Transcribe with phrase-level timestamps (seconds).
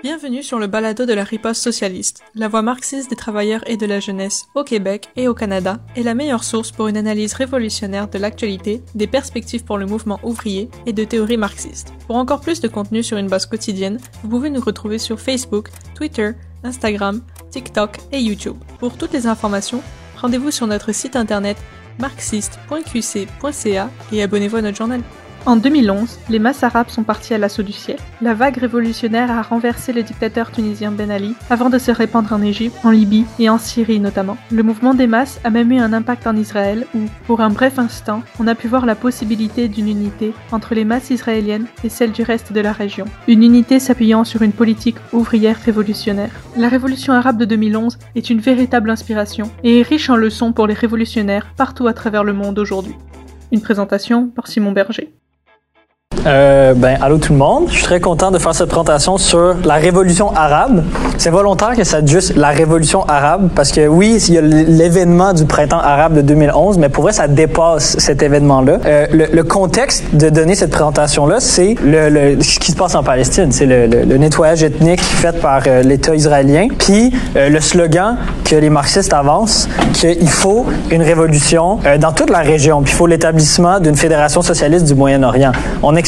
[0.00, 3.84] Bienvenue sur le balado de la riposte socialiste, la voix marxiste des travailleurs et de
[3.84, 8.06] la jeunesse au Québec et au Canada est la meilleure source pour une analyse révolutionnaire
[8.06, 11.92] de l'actualité, des perspectives pour le mouvement ouvrier et de théories marxistes.
[12.06, 15.70] Pour encore plus de contenu sur une base quotidienne, vous pouvez nous retrouver sur Facebook,
[15.96, 16.30] Twitter,
[16.62, 17.20] Instagram,
[17.50, 18.56] TikTok et YouTube.
[18.78, 19.82] Pour toutes les informations,
[20.16, 21.56] rendez-vous sur notre site internet
[21.98, 25.02] marxiste.qc.ca et abonnez-vous à notre journal.
[25.46, 27.96] En 2011, les masses arabes sont parties à l'assaut du ciel.
[28.20, 32.42] La vague révolutionnaire a renversé le dictateur tunisien Ben Ali avant de se répandre en
[32.42, 34.36] Égypte, en Libye et en Syrie notamment.
[34.50, 37.78] Le mouvement des masses a même eu un impact en Israël où, pour un bref
[37.78, 42.12] instant, on a pu voir la possibilité d'une unité entre les masses israéliennes et celles
[42.12, 43.06] du reste de la région.
[43.26, 46.32] Une unité s'appuyant sur une politique ouvrière révolutionnaire.
[46.56, 50.66] La révolution arabe de 2011 est une véritable inspiration et est riche en leçons pour
[50.66, 52.94] les révolutionnaires partout à travers le monde aujourd'hui.
[53.50, 55.14] Une présentation par Simon Berger.
[56.26, 57.66] Euh, ben, allô tout le monde.
[57.68, 60.84] Je suis très content de faire cette présentation sur la révolution arabe.
[61.16, 65.32] C'est volontaire que ça juste la révolution arabe parce que oui, il y a l'événement
[65.32, 68.78] du printemps arabe de 2011, mais pour vrai, ça dépasse cet événement-là.
[68.86, 73.02] Euh, le, contexte de donner cette présentation-là, c'est le, le, ce qui se passe en
[73.02, 73.50] Palestine.
[73.50, 76.68] C'est le, le, nettoyage ethnique fait par euh, l'État israélien.
[76.78, 82.40] Puis euh, le slogan que les marxistes avancent, qu'il faut une révolution dans toute la
[82.40, 82.82] région.
[82.82, 85.52] Puis il faut l'établissement d'une fédération socialiste du Moyen-Orient.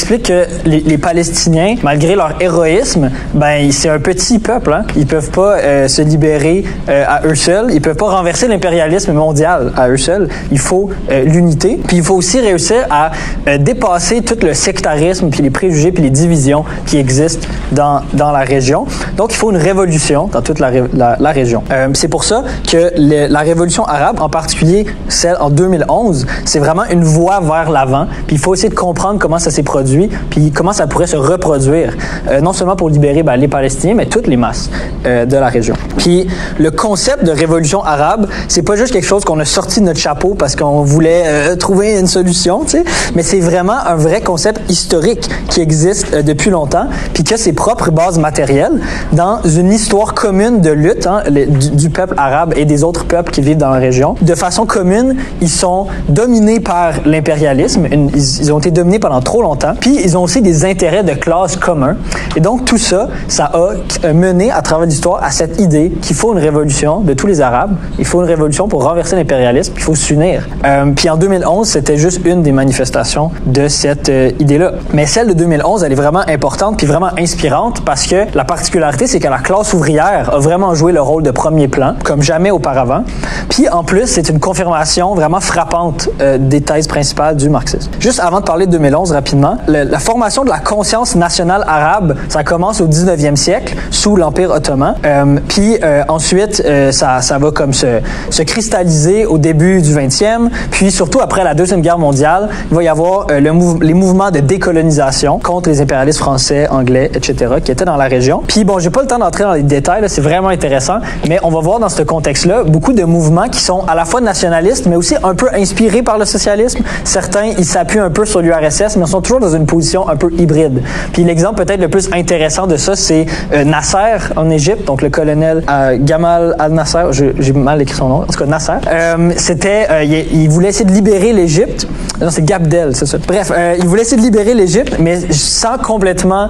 [0.01, 4.73] Explique que les, les, Palestiniens, malgré leur héroïsme, ben c'est un petit peuple.
[4.73, 4.83] Hein?
[4.95, 7.67] Ils peuvent pas euh, se libérer euh, à eux seuls.
[7.71, 10.27] Ils peuvent pas renverser l'impérialisme mondial à eux seuls.
[10.51, 11.79] Il faut euh, l'unité.
[11.87, 13.11] Puis il faut aussi réussir à
[13.59, 18.39] dépasser tout le sectarisme, puis les préjugés, puis les divisions qui existent dans, dans la
[18.39, 18.85] région.
[19.17, 21.63] Donc il faut une révolution dans toute la, la, région.
[21.93, 27.03] c'est pour ça que la révolution arabe, en particulier celle en 2011, c'est vraiment une
[27.03, 28.07] voie vers l'avant.
[28.27, 29.90] Puis il faut essayer de comprendre comment ça s'est produit
[30.29, 31.95] puis comment ça pourrait se reproduire,
[32.29, 34.69] euh, non seulement pour libérer ben, les Palestiniens, mais toutes les masses
[35.05, 35.75] euh, de la région.
[35.97, 36.27] Puis
[36.59, 39.99] le concept de révolution arabe, c'est pas juste quelque chose qu'on a sorti de notre
[39.99, 42.83] chapeau parce qu'on voulait euh, trouver une solution, tu sais,
[43.15, 47.37] mais c'est vraiment un vrai concept historique qui existe euh, depuis longtemps, puis qui a
[47.37, 48.79] ses propres bases matérielles
[49.11, 53.41] dans une histoire commune de lutte hein, du, peuple arabe et des autres peuples qui
[53.41, 54.15] vivent dans la région.
[54.21, 59.73] De façon commune, ils sont dominés par l'impérialisme, ils ont été dominés pendant trop longtemps,
[59.81, 61.97] puis ils ont aussi des intérêts de classe communs.
[62.37, 66.31] Et donc tout ça, ça a mené à travers l'histoire à cette idée qu'il faut
[66.31, 67.75] une révolution de tous les Arabes.
[67.99, 69.73] Il faut une révolution pour renverser l'impérialisme.
[69.75, 70.47] Il faut s'unir.
[70.63, 74.73] Euh, puis en 2011, c'était juste une des manifestations de cette euh, idée-là.
[74.93, 79.07] Mais celle de 2011, elle est vraiment importante puis vraiment inspirante parce que la particularité,
[79.07, 82.51] c'est que la classe ouvrière a vraiment joué le rôle de premier plan, comme jamais
[82.51, 83.03] auparavant.
[83.49, 87.89] Puis en plus, c'est une confirmation vraiment frappante euh, des thèses principales du marxisme.
[87.99, 92.43] Juste avant de parler de 2011 rapidement, la formation de la conscience nationale arabe, ça
[92.43, 94.95] commence au 19e siècle sous l'Empire ottoman.
[95.05, 97.99] Euh, puis euh, ensuite, euh, ça, ça va comme se,
[98.29, 100.49] se cristalliser au début du 20e.
[100.71, 105.39] Puis surtout après la Deuxième Guerre mondiale, il va y avoir les mouvements de décolonisation
[105.39, 108.43] contre les impérialistes français, anglais, etc., qui étaient dans la région.
[108.47, 111.49] Puis bon, j'ai pas le temps d'entrer dans les détails, c'est vraiment intéressant, mais on
[111.49, 114.95] va voir dans ce contexte-là beaucoup de mouvements qui sont à la fois nationalistes, mais
[114.95, 116.81] aussi un peu inspirés par le socialisme.
[117.03, 120.15] Certains, ils s'appuient un peu sur l'URSS, mais ils sont toujours dans une position un
[120.15, 120.81] peu hybride.
[121.13, 125.09] Puis l'exemple peut-être le plus intéressant de ça, c'est euh, Nasser en Égypte, donc le
[125.09, 128.73] colonel euh, Gamal al-Nasser, j'ai mal écrit son nom, en tout cas Nasser.
[128.87, 131.87] Euh, c'était, il, il, voulait essayer de libérer l'Égypte.
[132.21, 133.17] Non, c'est Gabdel, c'est ça.
[133.27, 136.49] Bref, il voulait essayer de libérer l'Égypte, mais sans complètement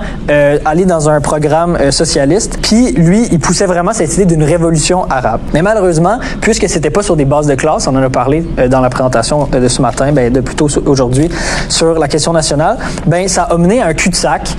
[0.65, 2.59] aller dans un programme socialiste.
[2.61, 5.39] Puis lui, il poussait vraiment cette idée d'une révolution arabe.
[5.53, 8.81] Mais malheureusement, puisque c'était pas sur des bases de classe, on en a parlé dans
[8.81, 11.29] la présentation de ce matin, ben, de plutôt aujourd'hui
[11.69, 14.55] sur la question nationale, ben ça a mené à un cul-de-sac,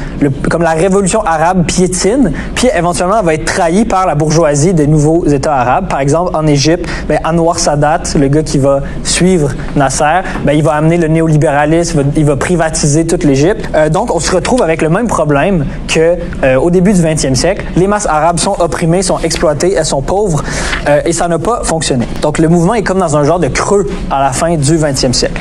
[0.51, 4.87] comme la révolution arabe piétine, puis éventuellement elle va être trahie par la bourgeoisie des
[4.87, 5.89] nouveaux États arabes.
[5.89, 10.63] Par exemple, en Égypte, ben, Anwar Sadat, le gars qui va suivre Nasser, ben, il
[10.63, 13.69] va amener le néolibéralisme, il va, privatiser toute l'Égypte.
[13.75, 17.35] Euh, donc, on se retrouve avec le même problème que euh, au début du 20e
[17.35, 17.65] siècle.
[17.77, 20.43] Les masses arabes sont opprimées, sont exploitées, elles sont pauvres,
[20.89, 22.07] euh, et ça n'a pas fonctionné.
[22.21, 25.13] Donc, le mouvement est comme dans un genre de creux à la fin du 20e
[25.13, 25.41] siècle.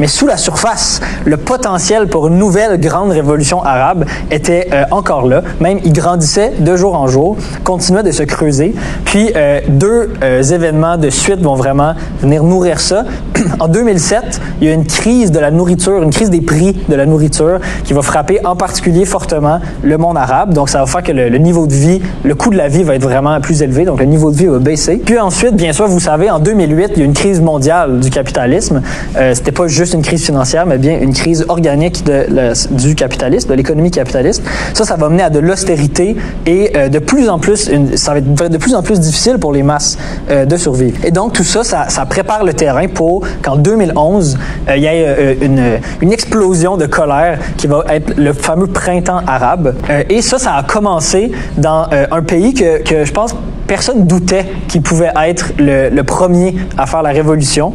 [0.00, 5.26] Mais sous la surface, le potentiel pour une nouvelle grande révolution arabe était euh, encore
[5.26, 5.42] là.
[5.60, 8.74] Même, il grandissait de jour en jour, continuait de se creuser.
[9.04, 13.04] Puis, euh, deux euh, événements de suite vont vraiment venir nourrir ça.
[13.60, 16.94] en 2007, il y a une crise de la nourriture, une crise des prix de
[16.94, 20.54] la nourriture qui va frapper en particulier fortement le monde arabe.
[20.54, 22.82] Donc, ça va faire que le, le niveau de vie, le coût de la vie
[22.82, 23.84] va être vraiment plus élevé.
[23.84, 24.96] Donc, le niveau de vie va baisser.
[24.96, 28.10] Puis ensuite, bien sûr, vous savez, en 2008, il y a une crise mondiale du
[28.10, 28.82] capitalisme.
[29.32, 32.13] C'était pas juste une crise financière, mais bien une crise organique de,
[32.70, 34.42] du capitalisme, de l'économie capitaliste.
[34.72, 36.16] Ça, ça va mener à de l'austérité
[36.46, 39.38] et euh, de plus en plus, une, ça va être de plus en plus difficile
[39.38, 39.98] pour les masses
[40.30, 40.98] euh, de survivre.
[41.04, 44.38] Et donc, tout ça, ça, prépare le terrain pour qu'en 2011,
[44.68, 49.74] euh, il y ait une, explosion de colère qui va être le fameux printemps arabe.
[50.08, 53.34] et ça, ça a commencé dans un pays que, je pense
[53.66, 57.72] personne doutait qu'il pouvait être le, premier à faire la révolution,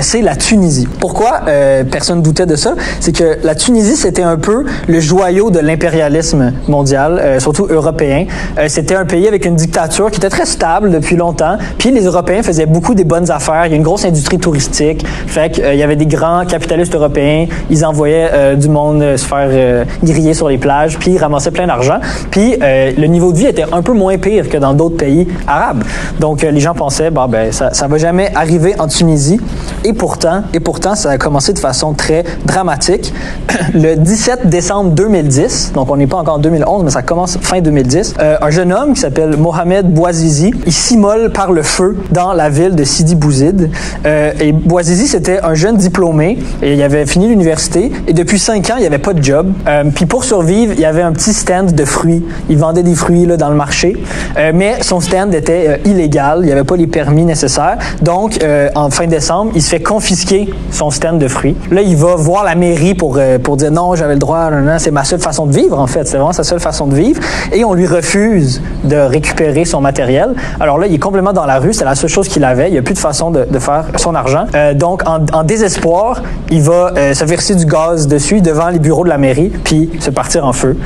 [0.00, 0.88] c'est la Tunisie.
[1.00, 2.74] Pourquoi euh, personne doutait de ça?
[3.00, 8.26] C'est que la Tunisie, c'était un peu le joyau de l'impérialisme mondial, euh, surtout européen.
[8.58, 12.04] Euh, c'était un pays avec une dictature qui était très stable depuis longtemps, puis les
[12.04, 13.66] Européens faisaient beaucoup des bonnes affaires.
[13.66, 17.46] Il y a une grosse industrie touristique, fait qu'il y avait des grands capitalistes européens,
[17.70, 21.98] ils envoyaient du monde se faire griller sur les plages, puis ils ramassaient plein d'argent.
[22.30, 25.84] Puis le niveau de vie était un peu moins pire que dans d'autres pays arabe.
[26.20, 29.40] Donc, euh, les gens pensaient, bah, ben, ça, ça va jamais arriver en Tunisie.
[29.84, 33.12] Et pourtant, et pourtant, ça a commencé de façon très dramatique.
[33.74, 37.62] Le 17 décembre 2010, donc on n'est pas encore en 2011, mais ça commence fin
[37.62, 42.34] 2010, euh, un jeune homme qui s'appelle Mohamed Bouazizi, il s'immole par le feu dans
[42.34, 43.70] la ville de Sidi Bouzid.
[44.04, 48.68] Euh, et Bouazizi, c'était un jeune diplômé et il avait fini l'université et depuis cinq
[48.68, 49.50] ans, il avait pas de job.
[49.66, 52.22] Euh, puis pour survivre, il y avait un petit stand de fruits.
[52.50, 53.96] Il vendait des fruits là, dans le marché,
[54.36, 57.78] euh, mais son stand était euh, illégal, il n'y avait pas les permis nécessaires.
[58.02, 61.56] Donc, euh, en fin décembre, il se fait confisquer son stand de fruits.
[61.70, 65.20] Là, il va voir la mairie pour, pour non, j'avais le droit, c'est ma seule
[65.20, 66.06] façon de vivre, en fait.
[66.06, 67.20] C'est vraiment sa seule façon de vivre.
[67.52, 70.34] Et on lui refuse de récupérer son matériel.
[70.60, 72.68] Alors là, il est complètement dans la rue, c'est la seule chose qu'il avait.
[72.68, 74.46] Il n'y a plus de façon de, faire son argent.
[74.74, 79.18] donc, en, désespoir, il va se verser du gaz dessus devant les bureaux de la
[79.18, 80.76] mairie, puis se partir en feu,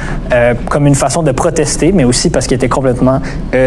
[0.68, 3.20] comme une façon de protester, mais aussi parce qu'il était complètement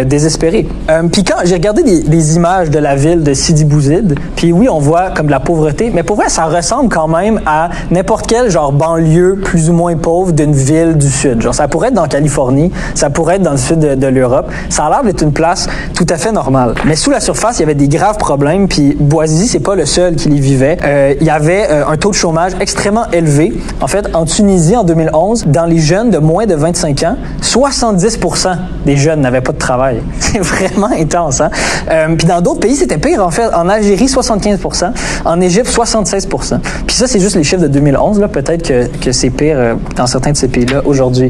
[0.06, 0.67] désespéré.
[0.89, 4.67] Euh, puis quand j'ai regardé des, images de la ville de Sidi Bouzid, puis oui,
[4.69, 8.27] on voit comme de la pauvreté, mais pour vrai, ça ressemble quand même à n'importe
[8.27, 8.99] quel genre banlieue
[9.44, 11.42] plus ou moins pauvre d'une ville du sud.
[11.42, 14.51] Genre, ça pourrait être dans Californie, ça pourrait être dans le sud de, l'Europe.
[14.69, 16.75] Ça a l'air d'être une place tout à fait normale.
[16.86, 19.86] Mais sous la surface, il y avait des graves problèmes, puis Boisizy, c'est pas le
[19.86, 20.78] seul qui y vivait.
[20.84, 23.54] Euh, il y avait euh, un taux de chômage extrêmement élevé.
[23.81, 28.57] En fait, en Tunisie, en 2011, dans les jeunes de moins de 25 ans, 70%
[28.86, 30.02] des jeunes n'avaient pas de travail.
[30.42, 31.42] vraiment intense.
[31.42, 31.50] Hein?
[31.92, 33.25] Euh, puis dans d'autres pays, c'était pire.
[33.25, 34.92] En fait, en Algérie, 75%
[35.25, 38.19] En Égypte, 76 Puis ça, c'est juste les chiffres de 2011.
[38.19, 38.28] Là.
[38.28, 41.30] Peut-être que, que c'est pire euh, dans certains de ces pays-là aujourd'hui.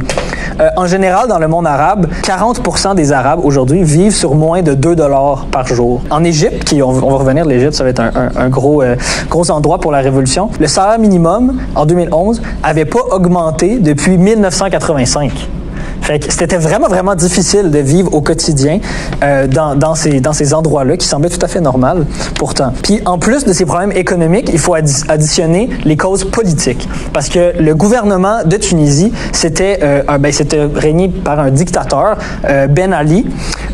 [0.60, 4.74] Euh, en général, dans le monde arabe, 40% des Arabes aujourd'hui vivent sur moins de
[4.74, 6.02] 2 dollars par jour.
[6.10, 8.96] En Égypte, qui on, va revenir l'Égypte, ça va être un gros, euh,
[9.30, 10.50] gros endroit pour la révolution.
[10.60, 15.50] Le salaire minimum en 2011 avait pas augmenté depuis 1985
[16.30, 18.80] c'était vraiment, vraiment difficile de vivre au quotidien
[19.24, 22.74] euh, dans, dans, ces, dans ces endroits-là qui semblaient tout à fait normal pourtant.
[22.84, 26.88] Puis en plus de ces problèmes économiques, il faut additionner les causes politiques.
[27.14, 30.32] Parce que le gouvernement de Tunisie, c'était euh, ben,
[30.76, 33.26] régné par un dictateur, euh, Ben Ali,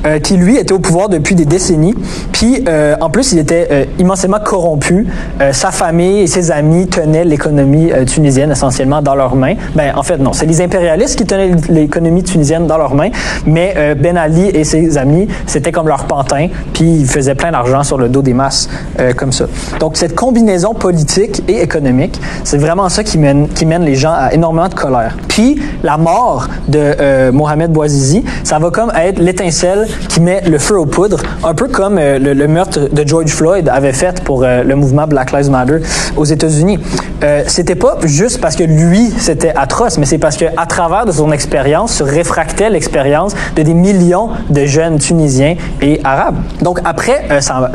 [0.06, 1.96] euh, qui lui était au pouvoir depuis des décennies.
[2.32, 5.08] Puis euh, en plus, il était immensément corrompu.
[5.52, 9.56] sa famille et ses amis tenaient l'économie tunisienne essentiellement dans leurs mains.
[9.76, 13.10] Ben en fait non, c'est les impérialistes qui tenaient l'économie tunisienne dans leurs mains,
[13.46, 17.84] mais Ben Ali et ses amis, c'était comme leur pantin, puis ils faisaient plein d'argent
[17.84, 18.70] sur le dos des masses
[19.18, 19.46] comme ça.
[19.80, 24.14] Donc cette combinaison politique et économique, c'est vraiment ça qui mène qui mène les gens
[24.14, 25.16] à énormément de colère.
[25.28, 30.80] Puis la mort de Mohamed Bouazizi, ça va comme être l'étincelle qui met le feu
[30.80, 34.64] aux poudres, un peu comme euh, le, meurtre de George Floyd avait fait pour euh,
[34.64, 35.78] le mouvement Black Lives Matter
[36.16, 36.80] aux États-Unis.
[37.24, 41.06] Euh, c'était pas juste parce que lui c'était atroce, mais c'est parce que à travers
[41.06, 46.38] de son expérience se réfractait l'expérience de des millions de jeunes Tunisiens et Arabes.
[46.62, 47.72] Donc après, euh, ça,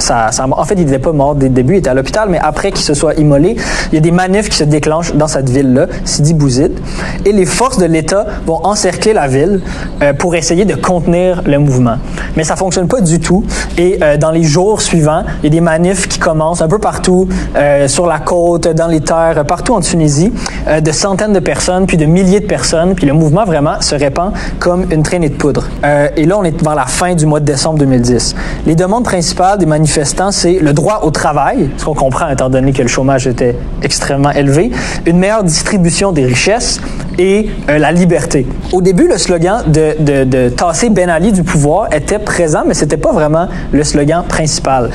[0.51, 2.71] en fait, il n'était pas mort dès le début, il était à l'hôpital, mais après
[2.71, 3.57] qu'il se soit immolé,
[3.91, 6.79] il y a des manifs qui se déclenchent dans cette ville-là, Sidi Bouzid,
[7.25, 9.61] et les forces de l'État vont encercler la ville
[10.19, 11.97] pour essayer de contenir le mouvement
[12.37, 13.45] mais ça fonctionne pas du tout.
[13.79, 16.79] Et euh, dans les jours suivants, il y a des manifs qui commencent un peu
[16.79, 20.33] partout, euh, sur la côte, dans les terres, partout en Tunisie,
[20.69, 23.95] euh, de centaines de personnes, puis de milliers de personnes, puis le mouvement vraiment se
[23.95, 24.20] répand
[24.59, 25.65] comme une traînée de poudre.
[25.85, 28.35] Euh, et là, on est vers la fin du mois de décembre 2010.
[28.67, 32.73] Les demandes principales des manifestants, c'est le droit au travail, ce qu'on comprend étant donné
[32.73, 34.71] que le chômage était extrêmement élevé,
[35.07, 36.81] une meilleure distribution des richesses
[37.19, 38.47] et la liberté.
[38.73, 42.75] Au début, le slogan de, de, de, tasser Ben Ali du pouvoir était présent, mais
[42.75, 44.91] c'était pas vraiment le slogan principal.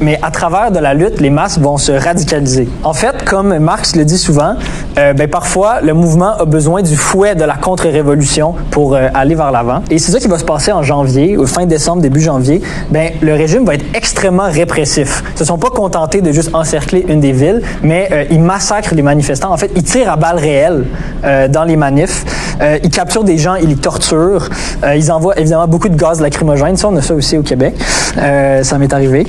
[0.00, 2.68] mais à travers de la lutte, les masses vont se radicaliser.
[2.82, 4.54] En fait, comme Marx le dit souvent,
[4.96, 9.82] ben parfois le mouvement a besoin du fouet de la contre-révolution pour aller vers l'avant.
[9.90, 12.62] Et c'est ça qui va se passer en janvier, ou fin décembre, début janvier.
[12.90, 15.22] Ben le régime va être extrêmement répressif.
[15.34, 18.94] Ils se sont pas contentés de juste encercler une des villes, mais euh, ils massacrent
[18.94, 19.52] les manifestants.
[19.52, 20.84] En fait, ils tirent à balles réelles
[21.24, 22.24] euh, dans les manifs.
[22.60, 24.48] Euh, ils capturent des gens, ils les torturent.
[24.84, 26.76] Euh, ils envoient évidemment beaucoup de gaz lacrymogène.
[26.76, 27.74] Ça, on a ça aussi au Québec.
[28.18, 29.26] Euh, ça m'est arrivé.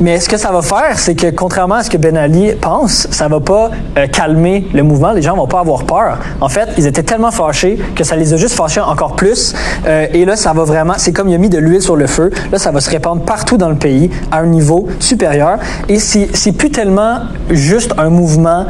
[0.00, 3.06] mais ce que ça va faire, c'est que contrairement à ce que Ben Ali pense,
[3.10, 3.70] ça va pas
[4.12, 5.12] calmer le mouvement.
[5.12, 6.18] Les gens vont pas avoir peur.
[6.40, 9.54] En fait, ils étaient tellement fâchés que ça les a juste fâchés encore plus.
[9.86, 12.30] et là, ça va vraiment, c'est comme il a mis de l'huile sur le feu.
[12.50, 15.58] Là, ça va se répandre partout dans le pays à un niveau supérieur.
[15.88, 17.20] Et c'est plus tellement
[17.50, 18.66] juste un mouvement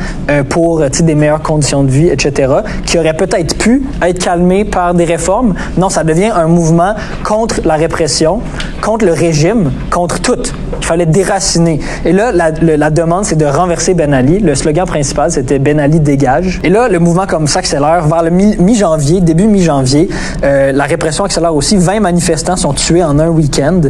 [0.48, 2.52] pour des meilleures conditions de vie, etc.,
[2.86, 5.54] qui aurait peut-être pu être calmé par des réformes.
[5.76, 8.40] Non, ça devient un mouvement contre la répression,
[8.82, 10.42] contre le régime, contre tout.
[10.80, 11.78] Il fallait déraciner.
[12.04, 14.40] Et là, la, la demande, c'est de renverser Ben Ali.
[14.40, 16.60] Le slogan principal, c'était Ben Ali dégage.
[16.64, 20.08] Et là, le mouvement comme s'accélère vers le mi-janvier, début mi-janvier.
[20.42, 21.76] Euh, la répression accélère aussi.
[21.76, 23.80] 20 manifestants sont tués en un week-end.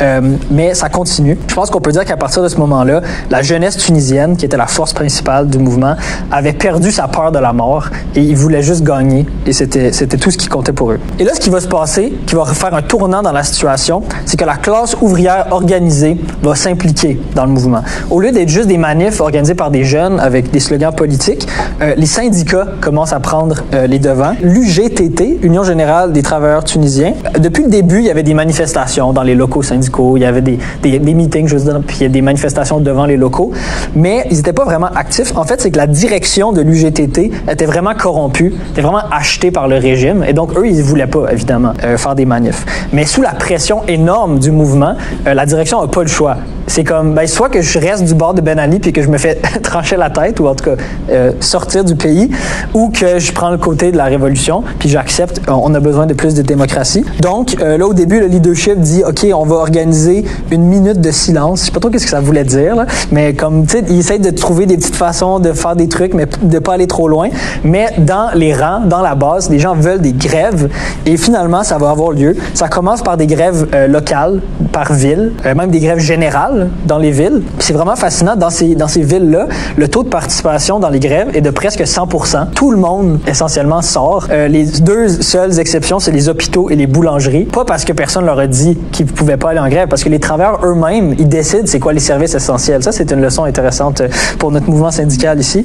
[0.00, 1.38] Euh, mais ça continue.
[1.48, 4.58] Je pense qu'on peut dire qu'à partir de ce moment-là, la jeunesse tunisienne, qui était
[4.58, 5.96] la force principale du mouvement,
[6.30, 9.26] avait perdu sa peur de la mort et ils voulaient juste gagner.
[9.46, 11.00] Et c'était, c'était tout ce qui comptait pour eux.
[11.18, 14.02] Et là, ce qui va se passer, qui va faire un tournant dans la situation,
[14.26, 17.82] c'est que la classe ouvrière organisée va s'impliquer dans le mouvement.
[18.10, 21.46] Au lieu d'être juste des manifs organisés par des jeunes avec des slogans politiques,
[21.80, 24.34] euh, les syndicats commencent à prendre euh, les devants.
[24.42, 29.22] L'UGTT, Union générale des travailleurs tunisiens, depuis le début, il y avait des manifestations dans
[29.22, 32.06] les locaux syndicaux, il y avait des, des, meetings, je veux dire, puis il y
[32.06, 33.52] a des manifestations devant les locaux,
[33.94, 35.36] mais ils n'étaient pas vraiment actifs.
[35.36, 39.68] En fait, c'est que la direction de l'UGTT était vraiment corrompue, était vraiment achetée par
[39.68, 42.66] le régime, et donc eux, ils ne voulaient pas, évidemment, euh, faire des manifs.
[42.92, 44.94] Mais sous la pression énorme du mouvement,
[45.26, 46.36] euh, la direction n'a pas le choix.
[46.72, 49.08] C'est comme, ben, soit que je reste du bord de Ben Ali puis que je
[49.08, 50.76] me fais trancher la tête, ou en tout cas
[51.10, 52.30] euh, sortir du pays,
[52.72, 56.14] ou que je prends le côté de la révolution, puis j'accepte, on a besoin de
[56.14, 57.04] plus de démocratie.
[57.20, 61.60] Donc, là, au début, le leadership dit, OK, on va organiser une minute de silence.
[61.60, 63.98] Je sais pas trop qu'est-ce que ça voulait dire, là, mais comme, tu sais, ils
[63.98, 67.06] essayent de trouver des petites façons de faire des trucs, mais de pas aller trop
[67.06, 67.28] loin.
[67.64, 70.70] Mais dans les rangs, dans la base, les gens veulent des grèves,
[71.04, 72.34] et finalement, ça va avoir lieu.
[72.54, 74.40] Ça commence par des grèves euh, locales,
[74.72, 77.42] par ville, euh, même des grèves générales dans les villes.
[77.58, 78.36] C'est vraiment fascinant.
[78.36, 81.80] Dans ces, dans ces villes-là, le taux de participation dans les grèves est de presque
[81.80, 84.28] 100% Tout le monde, essentiellement, sort.
[84.30, 87.44] Euh, les deux seules exceptions, c'est les hôpitaux et les boulangeries.
[87.44, 90.04] Pas parce que personne leur a dit qu'ils ne pouvaient pas aller en grève, parce
[90.04, 92.82] que les travailleurs eux-mêmes, ils décident c'est quoi les services essentiels.
[92.82, 94.02] Ça, c'est une leçon intéressante
[94.38, 95.64] pour notre mouvement syndical ici.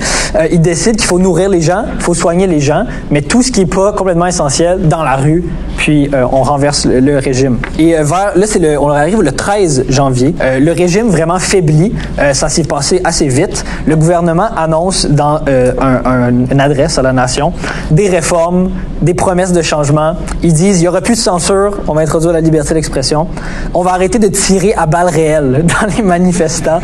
[0.52, 3.52] ils décident qu'il faut nourrir les gens, il faut soigner les gens, mais tout ce
[3.52, 5.44] qui n'est pas complètement essentiel, dans la rue,
[5.78, 7.60] puis euh, on renverse le, régime.
[7.80, 10.36] Et euh, vers, là, c'est le, on arrive le 13 janvier.
[10.42, 11.94] Euh, le régime vraiment faiblit.
[12.34, 13.64] ça s'est passé assez vite.
[13.86, 17.54] Le gouvernement annonce dans un, une adresse à la nation
[17.92, 20.16] des réformes, des promesses de changement.
[20.44, 23.28] Ils disent il y aura plus de censure, on va introduire la liberté d'expression,
[23.74, 26.80] on va arrêter de tirer à balles réelles dans les manifestants.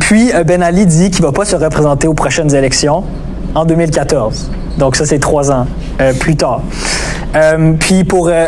[0.00, 3.04] puis Ben Ali dit qu'il va pas se représenter aux prochaines élections
[3.54, 4.50] en 2014.
[4.78, 5.66] Donc ça, c'est trois ans
[6.00, 6.62] euh, plus tard.
[7.34, 8.46] Euh, puis pour euh,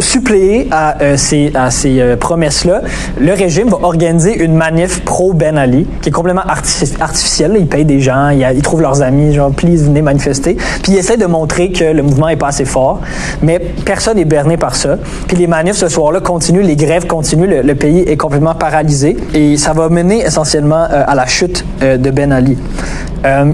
[0.00, 2.82] suppléer à euh, ces, à ces euh, promesses-là,
[3.18, 6.44] le régime va organiser une manif pro-Ben Ali, qui est complètement
[7.00, 7.56] artificielle.
[7.58, 10.56] Ils payent des gens, ils, trouvent leurs amis, genre, please, venez manifester.
[10.82, 13.00] Puis ils essaient de montrer que le mouvement est pas assez fort,
[13.42, 14.96] mais personne n'est berné par ça.
[15.28, 19.56] Puis les manifs ce soir-là continuent, les grèves continuent, le, pays est complètement paralysé et
[19.56, 22.56] ça va mener essentiellement euh, à la chute de Ben Ali.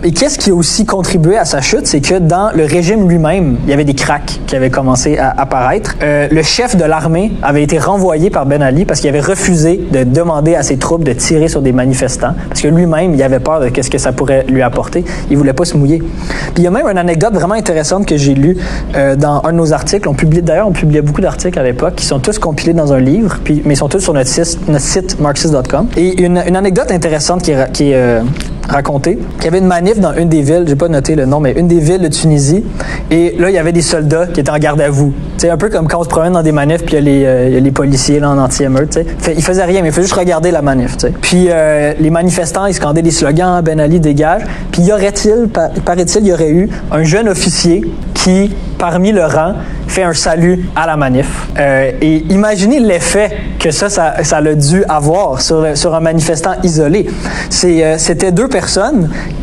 [0.04, 3.56] et qu'est-ce qui a aussi contribué à sa chute, c'est que dans le régime lui-même,
[3.64, 5.96] il y avait des cracks qui avaient commencé à apparaître.
[6.02, 9.80] Euh, le chef de l'armée avait été renvoyé par Ben Ali parce qu'il avait refusé
[9.92, 13.40] de demander à ses troupes de tirer sur des manifestants parce que lui-même, il avait
[13.40, 15.04] peur de ce que ça pourrait lui apporter.
[15.30, 15.98] Il voulait pas se mouiller.
[15.98, 18.56] Puis il y a même une anecdote vraiment intéressante que j'ai lue
[18.94, 20.08] euh, dans un de nos articles.
[20.08, 23.38] On d'ailleurs, on publiait beaucoup d'articles à l'époque qui sont tous compilés dans un livre,
[23.42, 25.88] puis mais ils sont tous sur notre site, notre marxist.com.
[25.96, 28.22] Et une, anecdote intéressante qui est, qui est euh,
[28.70, 31.40] racontée, qu'il y avait une manif dans une des villes, j'ai pas noté le nom,
[31.40, 32.64] mais une des villes de Tunisie,
[33.10, 35.56] et là il y avait des soldats qui étaient en garde à vous C'est un
[35.56, 37.68] peu comme quand on se promène dans des manifs puis il y a les, euh,
[37.68, 38.90] a policiers là, en anti-émeute.
[38.90, 39.06] tu sais.
[39.18, 40.96] Fait- Il faisait rien, mais il faisait juste regarder la manif.
[41.22, 44.42] Puis euh, les manifestants, ils scandaient des slogans, Ben Ali dégage.
[44.70, 47.82] Puis y aurait-il, pa- paraît-il, il y aurait eu un jeune officier
[48.14, 49.54] qui, parmi le rang,
[49.86, 51.48] fait un salut à la manif.
[51.58, 56.52] Euh, et imaginez l'effet que ça, ça, ça l'a dû avoir sur, sur un manifestant
[56.62, 57.06] isolé.
[57.48, 58.59] C'était deux personnes,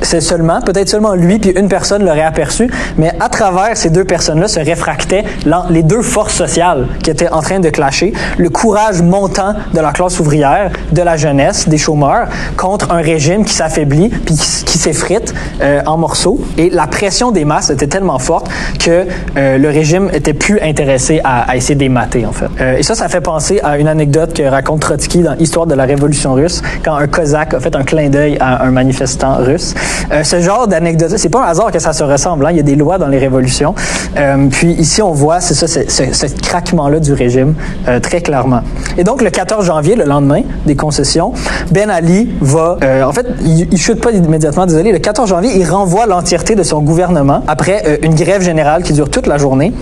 [0.02, 4.04] c'est seulement, peut-être seulement lui, puis une personne l'aurait aperçu, mais à travers ces deux
[4.04, 5.24] personnes-là se réfractaient
[5.70, 9.92] les deux forces sociales qui étaient en train de clasher, le courage montant de la
[9.92, 14.78] classe ouvrière, de la jeunesse, des chômeurs, contre un régime qui s'affaiblit, puis qui, qui
[14.78, 16.40] s'effrite euh, en morceaux.
[16.58, 19.06] Et la pression des masses était tellement forte que
[19.38, 22.50] euh, le régime était plus intéressé à, à essayer d'émater, en fait.
[22.62, 25.76] Euh, et ça, ça fait penser à une anecdote que raconte Trotsky dans Histoire de
[25.76, 29.07] la Révolution russe, quand un Cosaque a fait un clin d'œil à un manifestant
[29.40, 29.74] russe.
[30.12, 32.46] Euh, ce genre d'anecdote, c'est pas un hasard que ça se ressemble.
[32.46, 32.52] Hein?
[32.52, 33.74] Il y a des lois dans les révolutions.
[34.18, 37.54] Euh, puis ici, on voit, c'est ça, c'est- c'est- ce craquement-là du régime,
[37.88, 38.62] euh, très clairement.
[38.98, 41.34] Et donc, le 14 janvier, le lendemain des concessions,
[41.72, 45.52] Ben Ali va, euh, en fait, il, il chute pas immédiatement, désolé, le 14 janvier,
[45.56, 49.38] il renvoie l'entièreté de son gouvernement après euh, une grève générale qui dure toute la
[49.38, 49.74] journée.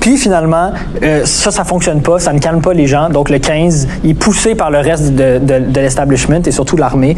[0.00, 0.72] Puis finalement,
[1.02, 3.08] euh, ça, ça fonctionne pas, ça ne calme pas les gens.
[3.10, 6.76] Donc le 15, il est poussé par le reste de, de, de l'establishment et surtout
[6.76, 7.16] l'armée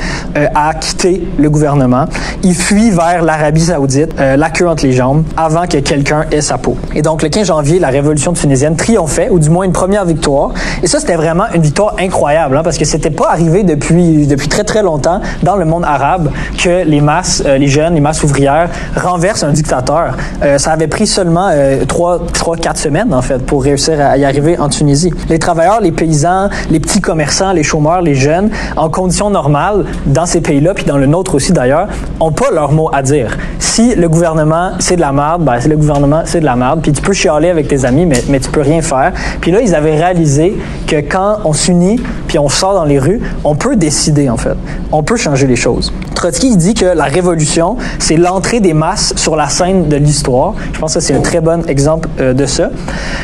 [0.54, 2.04] à quitter le gouvernement.
[2.42, 6.40] Il fuit vers l'Arabie saoudite, euh, la queue entre les jambes, avant que quelqu'un ait
[6.40, 6.76] sa peau.
[6.94, 10.50] Et donc le 15 janvier, la révolution tunisienne triomphait, ou du moins une première victoire.
[10.82, 14.48] Et ça, c'était vraiment une victoire incroyable, hein, parce que c'était pas arrivé depuis, depuis
[14.48, 16.30] très très longtemps dans le monde arabe
[16.62, 20.16] que les masses, euh, les jeunes, les masses ouvrières renversent un dictateur.
[20.42, 24.16] Euh, ça avait pris seulement euh, trois, trois, quatre semaines en fait pour réussir à
[24.16, 25.12] y arriver en Tunisie.
[25.28, 30.26] Les travailleurs, les paysans, les petits commerçants, les chômeurs, les jeunes, en conditions normales dans
[30.26, 31.88] ces pays-là, puis dans le nôtre aussi d'ailleurs,
[32.20, 33.36] ont pas leur mot à dire.
[33.58, 36.80] Si le gouvernement c'est de la merde, ben le gouvernement c'est de la merde.
[36.82, 39.12] Puis tu peux chialer avec tes amis, mais mais tu peux rien faire.
[39.40, 43.20] Puis là ils avaient réalisé que quand on s'unit puis on sort dans les rues,
[43.44, 44.56] on peut décider en fait,
[44.92, 45.92] on peut changer les choses.
[46.14, 50.54] Trotsky dit que la révolution c'est l'entrée des masses sur la scène de l'histoire.
[50.72, 52.70] Je pense que c'est un très bon exemple euh, de ça.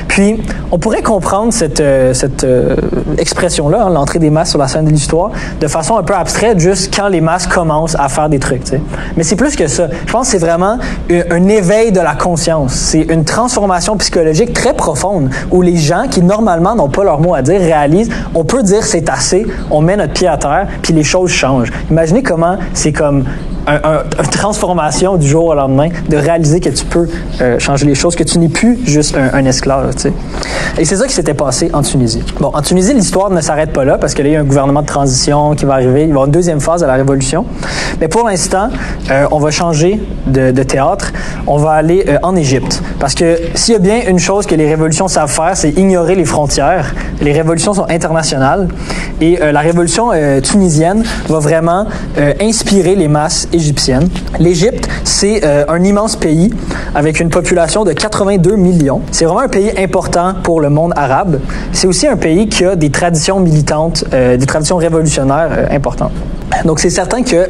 [0.09, 0.43] Puis,
[0.73, 2.77] on pourrait comprendre cette, euh, cette euh,
[3.19, 5.31] expression-là, hein, l'entrée des masses sur la scène de l'histoire,
[5.61, 8.63] de façon un peu abstraite, juste quand les masses commencent à faire des trucs.
[9.17, 9.89] Mais c'est plus que ça.
[10.07, 10.79] Je pense que c'est vraiment
[11.11, 12.73] un, un éveil de la conscience.
[12.73, 17.35] C'est une transformation psychologique très profonde où les gens qui normalement n'ont pas leur mot
[17.35, 20.93] à dire réalisent on peut dire c'est assez, on met notre pied à terre, puis
[20.93, 21.73] les choses changent.
[21.91, 23.25] Imaginez comment c'est comme
[23.67, 27.09] un- un- une transformation du jour au lendemain, de réaliser que tu peux
[27.41, 29.95] euh, changer les choses, que tu n'es plus juste un, un esclave.
[29.95, 30.13] tu sais.
[30.79, 32.23] Et c'est ça qui s'était passé en Tunisie.
[32.41, 34.45] Bon, en Tunisie, l'histoire ne s'arrête pas là parce que là, il y a un
[34.45, 36.03] gouvernement de transition qui va arriver.
[36.03, 37.45] Il va y avoir une deuxième phase de la révolution.
[38.01, 38.69] Mais pour l'instant,
[39.11, 41.13] euh, on va changer de, de théâtre.
[41.47, 42.83] On va aller euh, en Égypte.
[42.99, 46.15] Parce que s'il y a bien une chose que les révolutions savent faire, c'est ignorer
[46.15, 46.95] les frontières.
[47.21, 48.69] Les révolutions sont internationales.
[49.21, 51.87] Et euh, la révolution euh, tunisienne va vraiment
[52.19, 54.09] euh, inspirer les masses égyptiennes.
[54.39, 56.51] L'Égypte, c'est euh, un immense pays
[56.95, 59.03] avec une population de 82 millions.
[59.11, 61.41] C'est vraiment un pays important pour le monde arabe.
[61.73, 66.13] C'est aussi un pays qui a des traditions militantes, euh, des traditions révolutionnaires euh, importantes.
[66.65, 67.49] Donc c'est certain que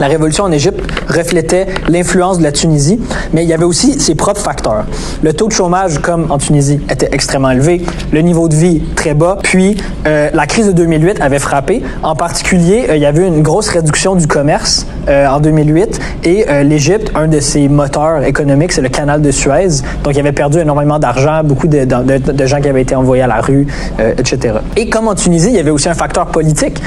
[0.00, 3.00] la révolution en Égypte reflétait l'influence de la Tunisie,
[3.32, 4.84] mais il y avait aussi ses propres facteurs.
[5.22, 7.82] Le taux de chômage, comme en Tunisie, était extrêmement élevé,
[8.12, 11.82] le niveau de vie très bas, puis euh, la crise de 2008 avait frappé.
[12.02, 16.46] En particulier, euh, il y avait une grosse réduction du commerce euh, en 2008 et
[16.48, 20.32] euh, l'Égypte, un de ses moteurs économiques, c'est le canal de Suez, donc il avait
[20.32, 23.66] perdu énormément d'argent, beaucoup de, de- de- gens qui avaient été envoyés à la rue,
[24.00, 24.54] euh, etc.
[24.76, 26.80] Et comme en Tunisie, il y avait aussi un facteur politique.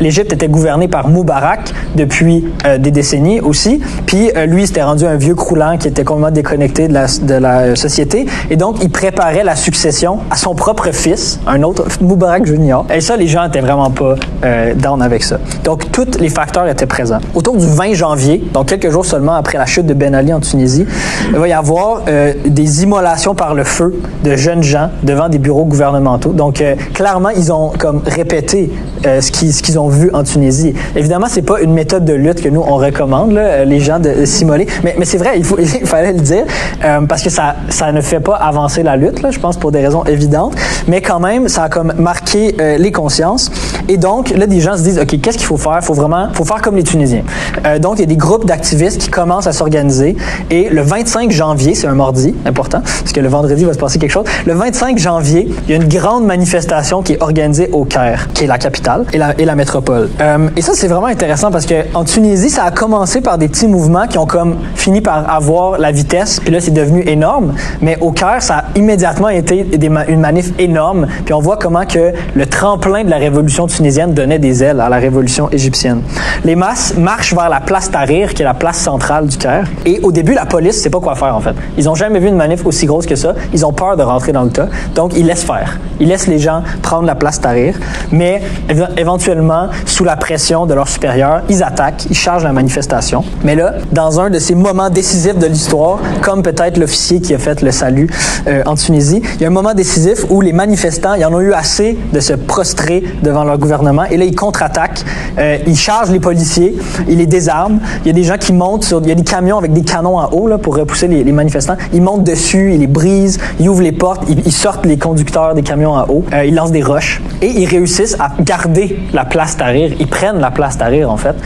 [0.00, 3.80] L'Égypte était gouvernée par Moubarak depuis euh, des décennies aussi.
[4.06, 7.34] Puis euh, lui, s'était rendu un vieux croulant qui était complètement déconnecté de la, de
[7.34, 8.26] la euh, société.
[8.50, 12.86] Et donc, il préparait la succession à son propre fils, un autre, Moubarak Junior.
[12.92, 15.38] Et ça, les gens étaient vraiment pas euh, down avec ça.
[15.64, 17.18] Donc, tous les facteurs étaient présents.
[17.34, 20.40] Autour du 20 janvier, donc quelques jours seulement après la chute de Ben Ali en
[20.40, 20.86] Tunisie,
[21.30, 25.38] il va y avoir euh, des immolations par le feu de jeunes gens devant des
[25.38, 26.32] bureaux gouvernementaux.
[26.32, 28.70] Donc, euh, clairement, ils ont comme répété
[29.04, 30.74] ce qu'ils qu'ils ont vu en Tunisie.
[30.96, 33.98] Évidemment, c'est pas une méthode de lutte que nous on recommande, là, euh, les gens
[33.98, 36.44] de, de s'immoler, mais, mais c'est vrai, il, faut, il fallait le dire
[36.84, 39.72] euh, parce que ça, ça ne fait pas avancer la lutte, là, je pense pour
[39.72, 40.54] des raisons évidentes,
[40.88, 43.50] mais quand même, ça a comme marqué euh, les consciences
[43.88, 45.78] Et donc, là, des gens se disent, OK, qu'est-ce qu'il faut faire?
[45.80, 47.22] Il faut vraiment, faut faire comme les Tunisiens.
[47.64, 50.16] Euh, donc, il y a des groupes d'activistes qui commencent à s'organiser.
[50.50, 53.98] Et le 25 janvier, c'est un mardi, important, parce que le vendredi va se passer
[53.98, 54.26] quelque chose.
[54.46, 58.44] Le 25 janvier, il y a une grande manifestation qui est organisée au Caire, qui
[58.44, 60.08] est la capitale et la, et la métropole.
[60.20, 63.46] Euh, et ça, c'est vraiment intéressant parce que en Tunisie, ça a commencé par des
[63.48, 66.40] petits mouvements qui ont comme fini par avoir la vitesse.
[66.40, 67.54] Puis là, c'est devenu énorme.
[67.80, 69.66] Mais au Caire, ça a immédiatement été
[70.08, 71.06] une manif énorme.
[71.24, 74.88] Puis on voit comment que le tremplin de la révolution tunisienne donnait des ailes à
[74.88, 76.00] la révolution égyptienne.
[76.44, 79.66] Les masses marchent vers la place Tahrir, qui est la place centrale du Caire.
[79.84, 81.54] Et au début, la police sait pas quoi faire en fait.
[81.76, 83.34] Ils ont jamais vu une manif aussi grosse que ça.
[83.52, 84.68] Ils ont peur de rentrer dans le tas.
[84.94, 85.78] Donc ils laissent faire.
[86.00, 87.74] Ils laissent les gens prendre la place Tahrir.
[88.10, 93.24] Mais éve- éventuellement, sous la pression de leurs supérieurs, ils attaquent, ils chargent la manifestation.
[93.44, 97.38] Mais là, dans un de ces moments décisifs de l'histoire, comme peut-être l'officier qui a
[97.38, 98.08] fait le salut
[98.46, 101.40] euh, en Tunisie, il y a un moment décisif où les manifestants, ils en ont
[101.40, 104.04] eu assez de se prostrer devant leur gouvernement.
[104.04, 105.04] Et là, ils contre-attaquent.
[105.38, 106.76] Euh, ils chargent les policiers,
[107.08, 107.80] ils les désarment.
[108.04, 109.00] Il y a des gens qui montent sur...
[109.02, 111.76] Il y a des camions avec des canons en haut là, pour repousser les, manifestants.
[111.92, 115.62] Ils montent dessus, ils les brisent, ils ouvrent les portes, ils, sortent les conducteurs des
[115.62, 116.24] camions en haut.
[116.32, 117.20] Euh, ils lancent des roches.
[117.42, 119.92] Et ils réussissent à garder la place Tahrir.
[119.98, 121.36] Ils prennent la place Tahrir, en fait.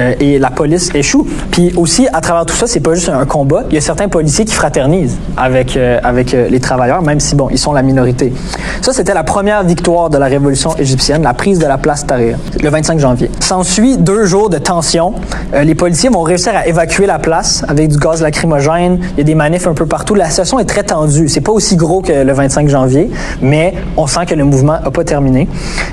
[0.00, 1.26] Euh, et la police échoue.
[1.50, 3.64] Puis aussi, à travers tout ça, c'est pas juste un combat.
[3.68, 7.34] Il y a certains policiers qui fraternisent avec, euh, avec euh, les travailleurs, même si,
[7.34, 8.32] bon, ils sont la minorité.
[8.80, 12.38] Ça, c'était la première victoire de la révolution égyptienne, la prise de la place Tahrir,
[12.62, 13.30] le 25 janvier.
[13.40, 15.14] S'ensuit deux jours de tension.
[15.54, 19.00] Euh, les policiers vont réussir à évacuer la place avec du gaz lacrymogène.
[19.12, 20.14] Il y a des manifs un peu partout.
[20.14, 21.28] La situation est très tendue.
[21.28, 23.10] C'est pas aussi gros que le 25 janvier,
[23.42, 25.48] mais on sent que le mouvement n'a pas terminé.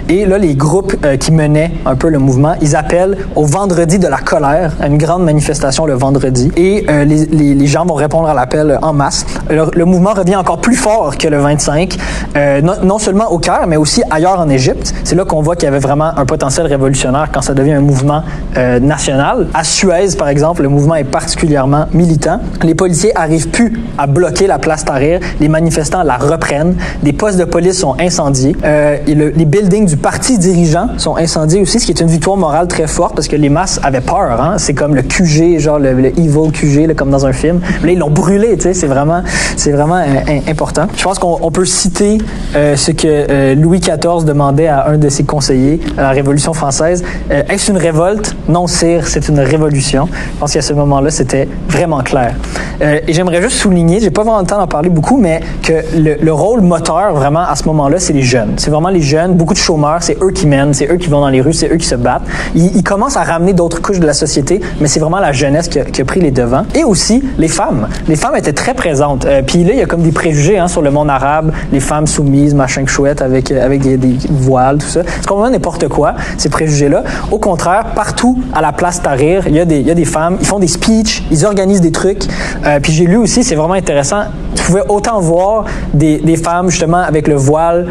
[0.10, 4.08] Et là, les groupes qui menaient un peu le mouvement, ils appellent au vendredi de
[4.08, 6.52] la colère, à une grande manifestation le vendredi.
[6.56, 9.26] Et euh, les, gens vont répondre à l'appel en masse.
[9.50, 11.98] Le, mouvement revient encore plus fort que le 25,
[12.36, 14.94] euh, non, seulement au Caire, mais aussi ailleurs en Égypte.
[15.04, 17.82] C'est là qu'on voit qu'il y avait vraiment un potentiel révolutionnaire quand ça devient un
[17.82, 18.24] mouvement
[18.58, 19.48] euh, national.
[19.54, 22.40] À Suez, par exemple, le mouvement est particulièrement militant.
[22.64, 25.20] Les policiers arrivent plus à bloquer la place Tahrir.
[25.40, 26.76] Les manifestants la reprennent.
[27.04, 28.56] Des postes de police sont incendiés.
[28.64, 32.08] Euh, et le- les buildings du parti dirigeant sont incendiés aussi, ce qui est une
[32.08, 34.40] victoire morale très forte parce que les masses avaient peur.
[34.40, 34.56] Hein?
[34.58, 37.60] C'est comme le QG, genre le, evil QG, là, comme dans un film.
[37.84, 38.58] Là, ils l'ont brûlé.
[38.60, 39.24] C'est vraiment,
[39.56, 40.88] c'est vraiment euh, important.
[40.96, 42.18] Je pense qu'on on peut citer
[42.56, 46.54] euh, ce que euh, Louis XIV demandait à un de ses conseillers à la Révolution
[46.54, 47.04] française.
[47.30, 48.36] Est-ce une révolte?
[48.48, 50.08] Non, sire, c'est une révolution.
[50.12, 52.36] Je pense qu'à ce moment-là, c'était vraiment clair.
[52.80, 56.16] Et j'aimerais juste souligner, j'ai pas vraiment le temps d'en parler beaucoup, mais que le,
[56.22, 58.54] le rôle moteur, vraiment, à ce moment-là, c'est les jeunes.
[58.58, 61.22] C'est vraiment les jeunes, beaucoup de chômeurs, c'est eux qui mènent, c'est eux qui vont
[61.22, 62.24] dans les rues, c'est eux qui se battent.
[62.56, 65.80] Ils commencent à ramener d'autres couches de la société, mais c'est vraiment la jeunesse qui
[65.80, 66.66] a, pris les devants.
[66.76, 67.88] Et aussi, les femmes.
[68.08, 69.26] Les femmes étaient très présentes.
[69.26, 71.80] Euh, Puis là, il y a comme des préjugés hein, sur le monde arabe, les
[71.80, 75.02] femmes soumises, machin chouette, avec, euh, avec des, voiles, tout ça.
[75.04, 77.04] C'est complètement n'importe quoi, ces préjugés-là.
[77.32, 80.38] Au contraire, partout à la place Tahrir, il y, a des, y a des femmes,
[80.40, 82.24] ils font des speeches, ils organisent des trucs.
[82.66, 84.24] Euh, puis j'ai lu aussi, c'est vraiment intéressant,
[84.56, 87.88] tu pouvais autant voir des, des femmes justement avec le voile,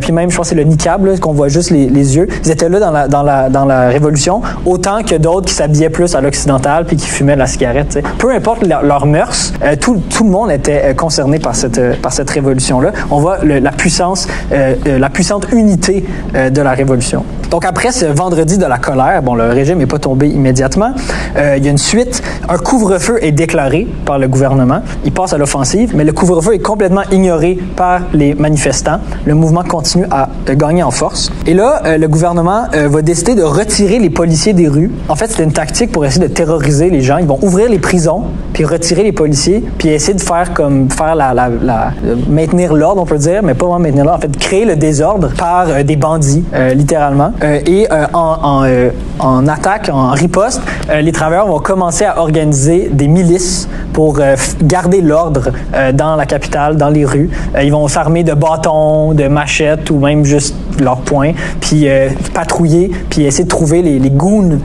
[0.00, 2.26] puis même, je pense c'est le niqab, qu'on voit juste les, yeux.
[2.44, 5.14] Ils étaient là dans la, dans la, dans la Révolution, autant que
[5.46, 7.98] qui s'habillaient plus à l'occidental puis qui fumaient de la cigarette.
[8.18, 11.78] Peu importe leur, leur mœurs, euh, tout, tout le monde était euh, concerné par cette,
[11.78, 12.92] euh, par cette révolution-là.
[13.10, 17.24] On voit la puissance, la puissante unité de la révolution.
[17.50, 20.92] Donc après ce vendredi de la colère, bon, le régime n'est pas tombé immédiatement.
[21.36, 22.22] Euh, il y a une suite.
[22.48, 24.80] Un couvre-feu est déclaré par le gouvernement.
[25.04, 29.00] Il passe à l'offensive, mais le couvre-feu est complètement ignoré par les manifestants.
[29.24, 31.30] Le mouvement continue à gagner en force.
[31.46, 34.90] Et là, euh, le gouvernement euh, va décider de retirer les policiers des rues.
[35.08, 37.18] En fait, c'était une tactique pour essayer de terroriser les gens.
[37.18, 41.14] Ils vont ouvrir les prisons, puis retirer les policiers, puis essayer de faire comme faire
[41.16, 44.18] la, la- la- euh, maintenir l'ordre, on peut dire, mais pas vraiment maintenir l'ordre.
[44.18, 47.32] En fait, créer le désordre par euh, des bandits, euh, littéralement.
[47.42, 52.04] Euh, et euh, en, en, euh, en attaque, en riposte, euh, les travailleurs vont commencer
[52.04, 55.50] à organiser des milices pour euh, garder l'ordre
[55.94, 57.30] dans la capitale, dans les rues.
[57.60, 61.86] Ils vont s'armer de bâtons, de machettes ou même juste leurs poings, puis
[62.32, 64.60] patrouiller, puis essayer de trouver les, les goons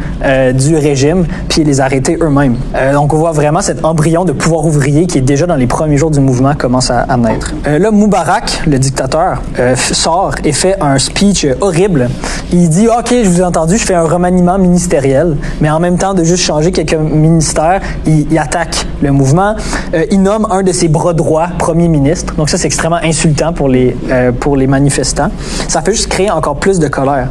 [0.53, 2.55] du régime, puis les arrêter eux-mêmes.
[2.93, 5.97] Donc on voit vraiment cet embryon de pouvoir ouvrier qui est déjà dans les premiers
[5.97, 7.53] jours du mouvement commence à, à naître.
[7.65, 9.41] Là, Moubarak, le dictateur,
[9.75, 12.09] sort et fait un speech horrible.
[12.69, 16.13] Dit OK, je vous ai entendu, je fais un remaniement ministériel, mais en même temps
[16.13, 19.55] de juste changer quelques ministères, il, il attaque le mouvement.
[19.93, 22.33] Euh, il nomme un de ses bras droits premier ministre.
[22.35, 25.29] Donc ça, c'est extrêmement insultant pour les, euh, pour les manifestants.
[25.67, 27.27] Ça fait juste créer encore plus de colère.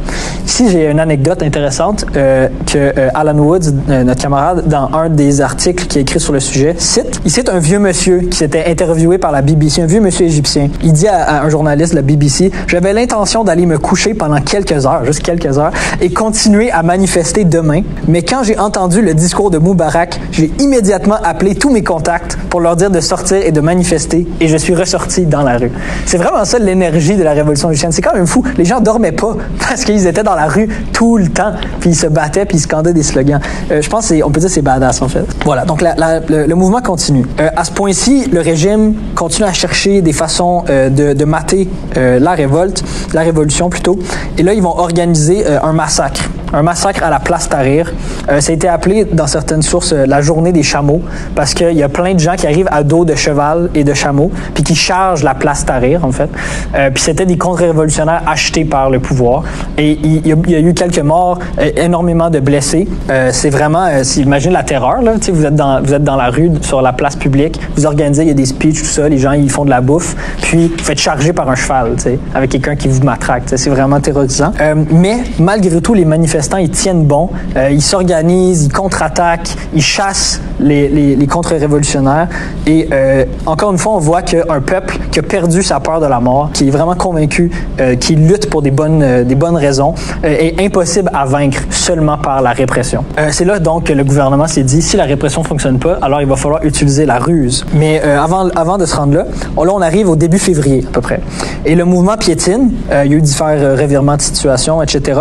[0.46, 5.86] Ici, j'ai une anecdote intéressante euh, que Alan Woods, notre camarade, dans un des articles
[5.86, 7.20] qui a écrit sur le sujet, cite.
[7.24, 10.68] Il cite un vieux monsieur qui s'était interviewé par la BBC, un vieux monsieur égyptien.
[10.82, 14.40] Il dit à, à un journaliste de la BBC, j'avais l'intention d'aller me coucher pendant
[14.40, 17.82] quelques heures, juste quelques heures et continuer à manifester demain.
[18.06, 22.60] Mais quand j'ai entendu le discours de Moubarak, j'ai immédiatement appelé tous mes contacts pour
[22.60, 25.72] leur dire de sortir et de manifester et je suis ressorti dans la rue.
[26.06, 27.90] C'est vraiment ça l'énergie de la révolution haïtienne.
[27.90, 28.44] C'est quand même fou.
[28.56, 29.36] Les gens dormaient pas
[29.68, 32.60] parce qu'ils étaient dans la rue tout le temps, puis ils se battaient, puis ils
[32.60, 33.40] scandaient des slogans.
[33.70, 35.24] Euh, je pense qu'on peut dire c'est badass en fait.
[35.44, 37.26] Voilà, donc le, mouvement continue.
[37.40, 41.68] Euh, à ce point-ci, le régime continue à chercher des façons euh, de, de, mater
[41.96, 43.98] la révolte, la révolution plutôt.
[44.36, 47.92] Et là, ils vont organiser un massacre un massacre à la place Tahrir.
[48.30, 51.02] Euh, ça a été appelé dans certaines sources euh, la journée des chameaux
[51.34, 53.92] parce qu'il y a plein de gens qui arrivent à dos de cheval et de
[53.92, 56.30] chameau puis qui chargent la place Tahrir en fait.
[56.74, 59.42] Euh, puis c'était des contre-révolutionnaires achetés par le pouvoir
[59.76, 61.38] et il, y, a, eu quelques morts,
[61.76, 62.86] énormément de blessés.
[63.32, 63.86] c'est vraiment,
[64.16, 65.14] imagine la terreur là.
[65.32, 68.28] Vous êtes dans vous êtes dans la rue sur la place publique, vous organisez, il
[68.28, 70.84] y a des speeches tout ça, les gens ils font de la bouffe, puis vous
[70.84, 71.96] faites charger par un cheval,
[72.34, 73.42] avec quelqu'un qui vous matraque.
[73.46, 74.52] C'est vraiment terrorisant.
[74.90, 76.04] mais malgré tout, les
[76.50, 82.28] manifestants ils tiennent bon, euh, ils s'organisent, ils contre-attaquent, ils chassent les, contre-révolutionnaires.
[82.66, 86.06] Et euh, encore une fois, on voit qu'un peuple qui a perdu sa peur de
[86.06, 89.94] la mort, qui est vraiment convaincu, euh, qui lutte pour des bonnes, des bonnes raisons,
[90.22, 93.04] est impossible à vaincre seulement par la répression.
[93.30, 96.28] C'est là donc que le gouvernement s'est dit, si la répression fonctionne pas, alors il
[96.28, 97.64] va falloir utiliser la ruse.
[97.74, 99.24] Mais avant, avant de se rendre là,
[99.56, 101.20] là, on arrive au début février à peu près.
[101.64, 105.20] Et le mouvement piétine, il y a eu différents revirements de situation, etc.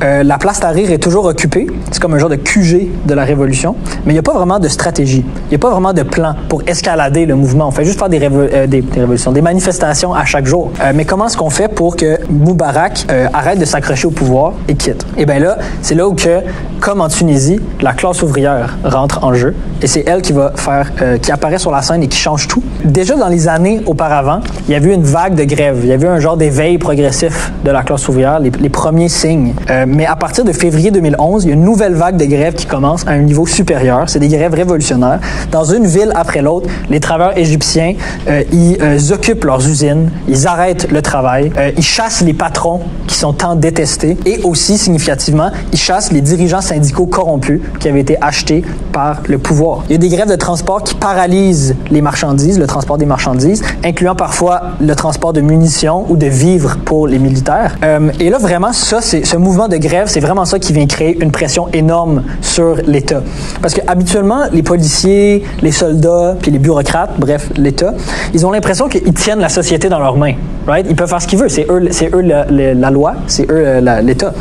[0.00, 1.66] la place Tahrir est toujours occupée.
[1.90, 3.74] C'est comme un genre de QG de la révolution.
[4.04, 5.24] Mais il n'y a pas vraiment de stratégie.
[5.26, 7.66] Il n'y a pas vraiment de plan pour escalader le mouvement.
[7.66, 10.70] On fait juste faire des, euh, révolutions, des manifestations à chaque jour.
[10.80, 14.52] Euh, mais comment est-ce qu'on fait pour que Moubarak euh, arrête de s'accrocher au pouvoir
[14.68, 15.02] et quitte?
[15.16, 16.38] Et eh bien là, c'est là où que,
[16.78, 19.52] comme en Tunisie, la classe ouvrière rentre en jeu.
[19.82, 22.62] Et c'est elle qui va faire, qui apparaît sur la scène et qui change tout.
[22.84, 25.80] Déjà dans les années auparavant, il y avait eu une vague de grève.
[25.82, 29.08] Il y avait eu un genre d'éveil progressif de la classe ouvrière, les, les premiers
[29.08, 29.54] signes.
[29.86, 32.66] mais à partir de février 2011, il y a une nouvelle vague de grèves qui
[32.66, 34.08] commence à un niveau supérieur.
[34.08, 35.20] C'est des grèves révolutionnaires.
[35.50, 37.94] Dans une ville après l'autre, les travailleurs égyptiens,
[38.28, 42.80] euh, ils euh, occupent leurs usines, ils arrêtent le travail, euh, ils chassent les patrons
[43.06, 48.00] qui sont tant détestés et aussi, significativement, ils chassent les dirigeants syndicaux corrompus qui avaient
[48.00, 49.84] été achetés par le pouvoir.
[49.88, 53.62] Il y a des grèves de transport qui paralysent les marchandises, le transport des marchandises,
[53.84, 57.76] incluant parfois le transport de munitions ou de vivres pour les militaires.
[58.20, 61.16] et là, vraiment, ça, c'est ce mouvement de grève, c'est vraiment ça qui vient créer
[61.22, 63.22] une pression énorme sur l'État.
[63.62, 67.94] Parce que habituellement, les policiers, les soldats, puis les bureaucrates, bref, l'État,
[68.34, 70.34] ils ont l'impression qu'ils tiennent la société dans leurs mains.
[70.66, 70.86] Right?
[70.90, 71.50] Ils peuvent faire ce qu'ils veulent.
[71.50, 74.32] C'est eux, c'est eux la, loi, c'est eux euh, l'État.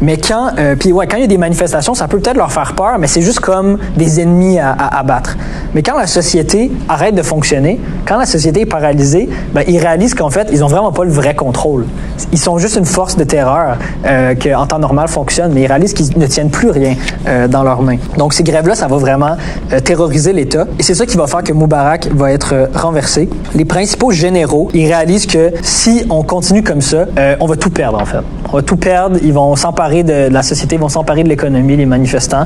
[0.00, 2.50] Mais quand, euh, puis ouais, quand il y a des manifestations, ça peut peut-être leur
[2.50, 5.36] faire peur, mais c'est juste comme des ennemis à, abattre.
[5.74, 10.14] Mais quand la société arrête de fonctionner, quand la société est paralysée, ben, ils réalisent
[10.14, 11.86] qu'en fait, ils n'ont vraiment pas le vrai contrôle.
[12.32, 15.94] Ils sont juste une force de terreur euh, en temps normal fonctionne, mais ils réalisent
[15.94, 16.94] qu'ils ne tiennent plus rien
[17.26, 17.98] euh, dans leurs mains.
[18.18, 19.36] Donc ces grèves-là, ça va vraiment
[19.72, 20.66] euh, terroriser l'État.
[20.78, 23.28] Et c'est ça qui va faire que Moubarak va être euh, renversé.
[23.54, 27.06] Les principaux généraux, ils réalisent que si on continue comme ça,
[27.40, 28.18] on va tout perdre en fait.
[28.52, 29.18] On va tout perdre.
[29.22, 32.44] Ils vont s'emparer de, la société, ils vont s'emparer de l'économie, les manifestants.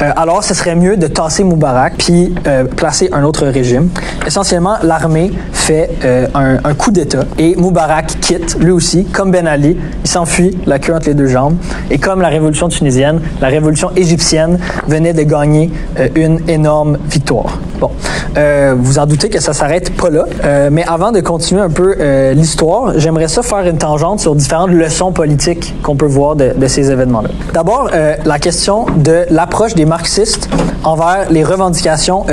[0.00, 2.34] alors, ce serait mieux de tasser Moubarak puis
[2.66, 3.88] placer un autre régime.
[4.26, 5.90] Essentiellement, l'armée fait
[6.34, 9.76] un, un coup d'État et Moubarak quitte, lui aussi, comme Ben Ali.
[10.04, 11.56] Il s'enfuit, la queue entre les deux jambes.
[11.90, 17.58] Et comme la révolution tunisienne, la révolution égyptienne venait de gagner euh, une énorme victoire.
[17.80, 17.90] Bon,
[18.38, 21.68] euh, vous en doutez que ça s'arrête pas là, euh, mais avant de continuer un
[21.68, 21.94] peu
[22.32, 26.90] l'histoire, j'aimerais ça faire une tangente sur différentes leçons politiques qu'on peut voir de, ces
[26.90, 27.28] événements-là.
[27.52, 27.90] D'abord,
[28.24, 30.48] la question de l'approche des marxistes
[30.84, 32.24] envers les revendications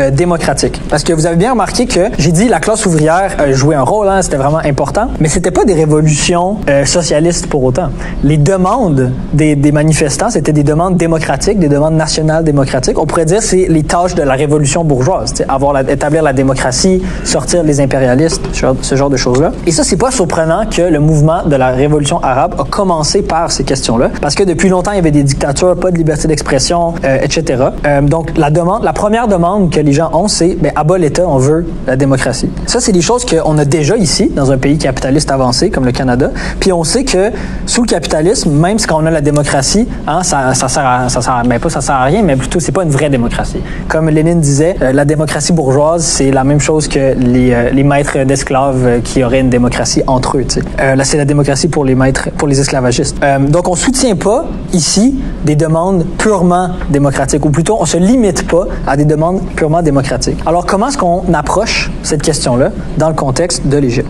[0.89, 4.07] Parce que vous avez bien remarqué que j'ai dit la classe ouvrière jouait un rôle,
[4.07, 7.89] hein, c'était vraiment important, mais c'était pas des révolutions socialistes pour autant.
[8.23, 12.97] Les demandes des, des manifestants, c'était des demandes démocratiques, des demandes nationales démocratiques.
[12.99, 17.01] On pourrait dire c'est les tâches de la révolution bourgeoise, avoir la, établir la démocratie,
[17.23, 18.41] sortir les impérialistes,
[18.81, 19.51] ce genre de choses-là.
[19.65, 23.51] Et ça, c'est pas surprenant que le mouvement de la révolution arabe a commencé par
[23.51, 26.93] ces questions-là, parce que depuis longtemps, il y avait des dictatures, pas de liberté d'expression,
[27.03, 27.63] euh, etc.
[27.85, 30.97] Euh, donc, la demande, la première demande que les gens ont, c'est, ben, à bas
[30.97, 32.49] l'État, on veut la démocratie.
[32.65, 35.91] Ça, c'est des choses qu'on a déjà ici, dans un pays capitaliste avancé comme le
[35.91, 36.31] Canada.
[36.59, 37.31] Puis on sait que
[37.65, 41.59] sous le capitalisme, même si on a la démocratie, Hein, ça, ça sert à, à,
[41.59, 43.61] pas ça sert à rien, mais plutôt c'est pas une vraie démocratie.
[43.87, 48.23] Comme Lénine disait, euh, la démocratie bourgeoise, c'est la même chose que les, euh, maîtres
[48.25, 50.45] d'esclaves euh, qui auraient une démocratie entre eux.
[50.77, 53.17] là, c'est la démocratie pour les maîtres, pour les esclavagistes.
[53.49, 58.67] donc, on soutient pas ici des demandes purement démocratiques, ou plutôt, on se limite pas
[58.87, 60.02] à des demandes purement démocratiques.
[60.45, 64.09] Alors, comment est-ce qu'on approche cette question-là dans le contexte de l'Égypte?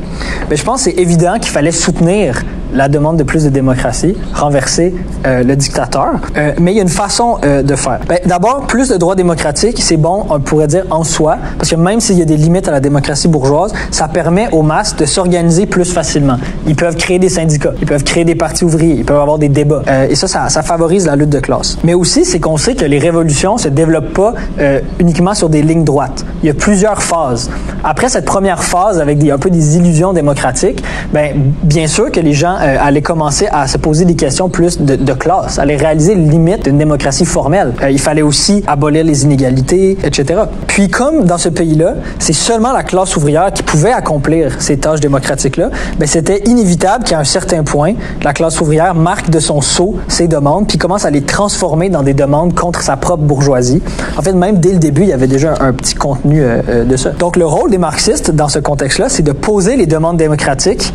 [0.49, 4.15] Ben, je pense que c'est évident qu'il fallait soutenir la demande de plus de démocratie,
[4.33, 4.93] renverser
[5.25, 6.13] euh, le dictateur.
[6.37, 7.99] Euh, mais il y a une façon euh, de faire.
[8.07, 11.75] Ben, D'abord, plus de droits démocratiques, c'est bon, on pourrait dire en soi, parce que
[11.75, 15.05] même s'il y a des limites à la démocratie bourgeoise, ça permet aux masses de
[15.05, 16.37] s'organiser plus facilement.
[16.67, 19.49] Ils peuvent créer des syndicats, ils peuvent créer des partis ouvriers, ils peuvent avoir des
[19.49, 19.83] débats.
[19.87, 21.77] Euh, et ça, ça, ça favorise la lutte de classe.
[21.83, 25.61] Mais aussi, c'est qu'on sait que les révolutions se développent pas euh, uniquement sur des
[25.61, 26.25] lignes droites.
[26.41, 27.49] Il y a plusieurs phases.
[27.83, 30.83] Après cette première phase, avec des, un peu des illusions démocratiques,
[31.13, 31.33] ben,
[31.63, 35.13] bien sûr que les gens euh, allaient commencer à se poser des questions plus de,
[35.13, 37.73] classe, allaient réaliser les limites d'une démocratie formelle.
[37.81, 40.41] Euh, il fallait aussi abolir les inégalités, etc.
[40.67, 44.99] Puis comme dans ce pays-là, c'est seulement la classe ouvrière qui pouvait accomplir ces tâches
[44.99, 49.95] démocratiques-là, ben, c'était inévitable qu'à un certain point, la classe ouvrière marque de son sceau
[50.07, 53.81] ses demandes, puis commence à les transformer dans des demandes contre sa propre bourgeoisie.
[54.17, 56.61] En fait, même dès le début, il y avait déjà un, un petit contenu euh,
[56.69, 57.09] euh, de ça.
[57.11, 60.93] Donc le rôle des marxistes dans ce contexte-là, c'est de poser les demandes démocratiques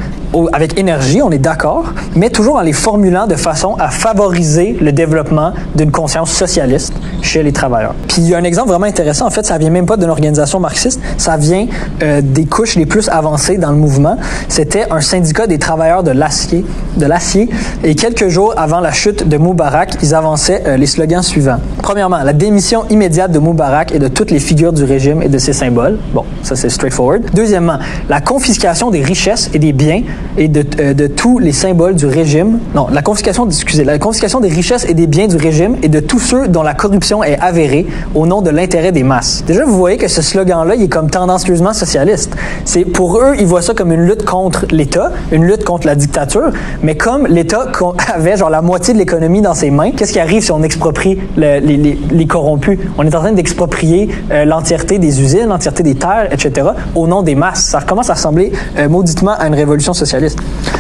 [0.52, 4.92] avec énergie, on est d'accord, mais toujours en les formulant de façon à favoriser le
[4.92, 7.94] développement d'une conscience socialiste chez les travailleurs.
[8.08, 10.10] Puis il y a un exemple vraiment intéressant, en fait, ça vient même pas d'une
[10.10, 11.66] organisation marxiste, ça vient
[12.02, 14.16] euh, des couches les plus avancées dans le mouvement.
[14.48, 16.64] C'était un syndicat des travailleurs de l'acier,
[16.96, 17.48] de l'acier,
[17.82, 21.58] et quelques jours avant la chute de Moubarak, ils avançaient euh, les slogans suivants.
[21.82, 25.38] Premièrement, la démission immédiate de Moubarak et de toutes les figures du régime et de
[25.38, 25.98] ses symboles.
[26.12, 27.22] Bon, ça c'est straightforward.
[27.34, 30.02] Deuxièmement, la confiscation des richesses et des biens
[30.37, 32.59] et de, euh, de tous les symboles du régime.
[32.74, 36.00] Non, la confiscation, excusez, la confiscation des richesses et des biens du régime et de
[36.00, 39.44] tous ceux dont la corruption est avérée au nom de l'intérêt des masses.
[39.46, 42.37] Déjà, vous voyez que ce slogan-là, il est comme tendancieusement socialiste.
[42.64, 45.94] C'est pour eux, ils voient ça comme une lutte contre l'État, une lutte contre la
[45.94, 46.50] dictature,
[46.83, 47.66] mais comme l'État
[48.14, 51.18] avait genre la moitié de l'économie dans ses mains, qu'est-ce qui arrive si on exproprie
[51.37, 52.78] le- les, les- les corrompus?
[52.96, 56.68] On est en train d'exproprier euh, l'entièreté des usines, l'entièreté des terres, etc.
[56.94, 57.64] au nom des masses.
[57.64, 60.08] Ça commence à ressembler euh, mauditement à une révolution socialiste.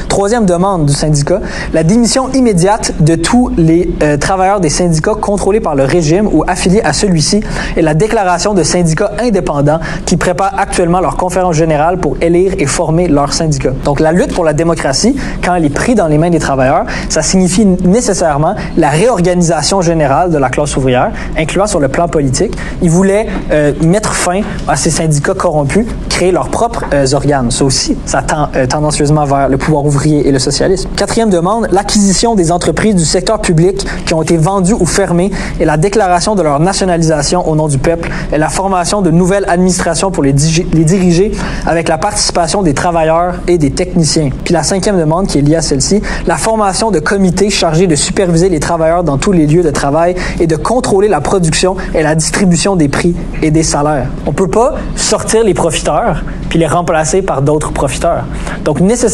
[0.08, 1.40] Troisième demande du syndicat,
[1.72, 6.44] la démission immédiate de tous les euh, travailleurs des syndicats contrôlés par le régime ou
[6.48, 7.40] affiliés à celui-ci
[7.76, 12.66] et la déclaration de syndicats indépendants qui préparent actuellement leur conférence générale pour élire et
[12.66, 13.74] former leurs syndicats.
[13.84, 15.14] Donc la lutte pour la démocratie,
[15.44, 20.30] quand elle est prise dans les mains des travailleurs, ça signifie nécessairement la réorganisation générale
[20.32, 22.56] de la classe ouvrière, incluant sur le plan politique.
[22.82, 27.50] Ils voulaient euh, mettre fin à ces syndicats corrompus, créer leurs propres euh, organes.
[27.50, 30.88] Ça aussi, ça tend tendancieusement vers le pouvoir ouvrier et le socialisme.
[30.96, 35.64] Quatrième demande, l'acquisition des entreprises du secteur public qui ont été vendues ou fermées et
[35.64, 40.10] la déclaration de leur nationalisation au nom du peuple et la formation de nouvelles administrations
[40.10, 41.32] pour les, diriger
[41.66, 44.30] avec la participation des travailleurs et des techniciens.
[44.44, 47.94] Puis la cinquième demande qui est liée à celle-ci, la formation de comités chargés de
[47.94, 52.02] superviser les travailleurs dans tous les lieux de travail et de contrôler la production et
[52.02, 54.06] la distribution des prix et des salaires.
[54.26, 58.24] On peut pas sortir les profiteurs puis les remplacer par d'autres profiteurs.
[58.64, 59.07] Donc nécessairement,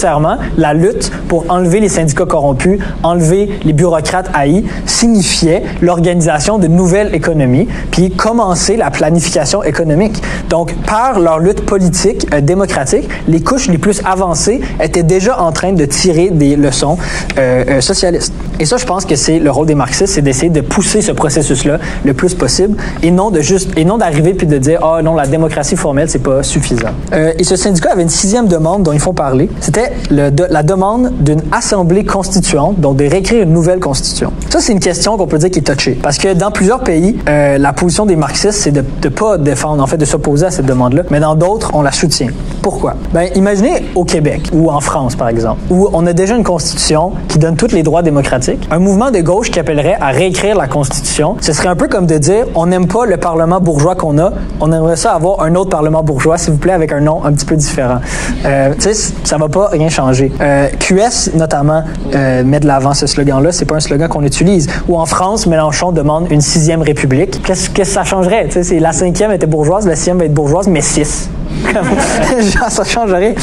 [0.56, 7.14] la lutte pour enlever les syndicats corrompus, enlever les bureaucrates haïs, signifiait l'organisation de nouvelles
[7.14, 10.22] économies, puis commencer la planification économique.
[10.48, 15.52] Donc par leur lutte politique euh, démocratique, les couches les plus avancées étaient déjà en
[15.52, 16.96] train de tirer des leçons
[17.38, 18.32] euh, euh, socialistes.
[18.60, 21.12] Et ça, je pense que c'est le rôle des marxistes, c'est d'essayer de pousser ce
[21.12, 25.02] processus-là le plus possible et non de juste et non d'arriver puis de dire ah
[25.02, 26.94] non la démocratie formelle c'est pas suffisant.
[27.38, 29.48] Et ce syndicat avait une sixième demande dont ils font parler.
[29.60, 34.32] C'était la demande d'une assemblée constituante, donc de réécrire une nouvelle constitution.
[34.50, 37.18] Ça c'est une question qu'on peut dire qui est touchée parce que dans plusieurs pays,
[37.28, 40.50] euh, la position des marxistes c'est de ne pas défendre en fait de s'opposer à
[40.50, 42.28] cette demande-là, mais dans d'autres on la soutient.
[42.62, 42.94] Pourquoi?
[43.12, 47.12] Ben imaginez au Québec ou en France par exemple où on a déjà une constitution
[47.28, 48.66] qui donne tous les droits démocratiques.
[48.70, 52.06] Un mouvement de gauche qui appellerait à réécrire la constitution, ce serait un peu comme
[52.06, 55.54] de dire on n'aime pas le parlement bourgeois qu'on a, on aimerait ça avoir un
[55.54, 57.98] autre parlement bourgeois s'il vous plaît avec un nom un petit peu différent.
[58.44, 60.32] Euh, tu sais, ça va pas rien changer.
[60.40, 61.82] Euh, QS notamment
[62.14, 64.68] euh, met de l'avant ce slogan-là, c'est pas un slogan qu'on utilise.
[64.88, 67.42] Ou en France, Mélenchon demande une sixième république.
[67.42, 68.46] Qu'est-ce que ça changerait?
[68.46, 71.28] Tu sais, c'est la cinquième était bourgeoise, la sixième va être bourgeoise, mais six.
[72.68, 73.34] Ça change rien.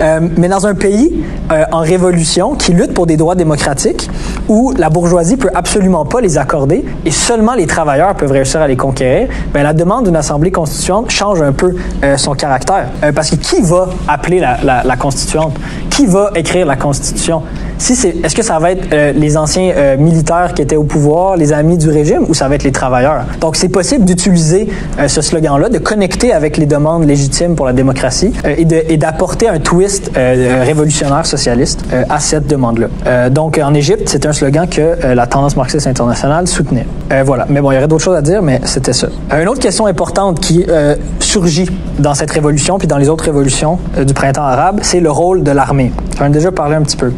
[0.00, 4.10] Euh, mais dans un pays euh, en révolution qui lutte pour des droits démocratiques,
[4.48, 8.68] où la bourgeoisie peut absolument pas les accorder et seulement les travailleurs peuvent réussir à
[8.68, 12.88] les conquérir, ben, la demande d'une assemblée constituante change un peu euh, son caractère.
[13.14, 15.56] Parce que qui va appeler la constituante?
[15.88, 17.42] Qui va écrire la constitution?
[17.80, 20.84] Si c'est, est-ce que ça va être euh, les anciens euh, militaires qui étaient au
[20.84, 23.24] pouvoir, les amis du régime, ou ça va être les travailleurs?
[23.40, 27.72] Donc c'est possible d'utiliser euh, ce slogan-là, de connecter avec les demandes légitimes pour la
[27.72, 32.88] démocratie euh, et, d'apporter un twist euh, révolutionnaire socialiste euh, à cette demande-là.
[33.06, 36.86] Euh, donc en Égypte, c'était un slogan que euh, la tendance marxiste internationale soutenait.
[37.12, 37.46] Euh, voilà.
[37.48, 39.08] Mais bon, il y aurait d'autres choses à dire, mais c'était ça.
[39.32, 43.24] Euh, une autre question importante qui euh, surgit dans cette révolution puis dans les autres
[43.24, 45.92] révolutions euh, du printemps arabe, c'est le rôle de l'armée.
[46.18, 47.12] J'en ai déjà parlé un petit peu.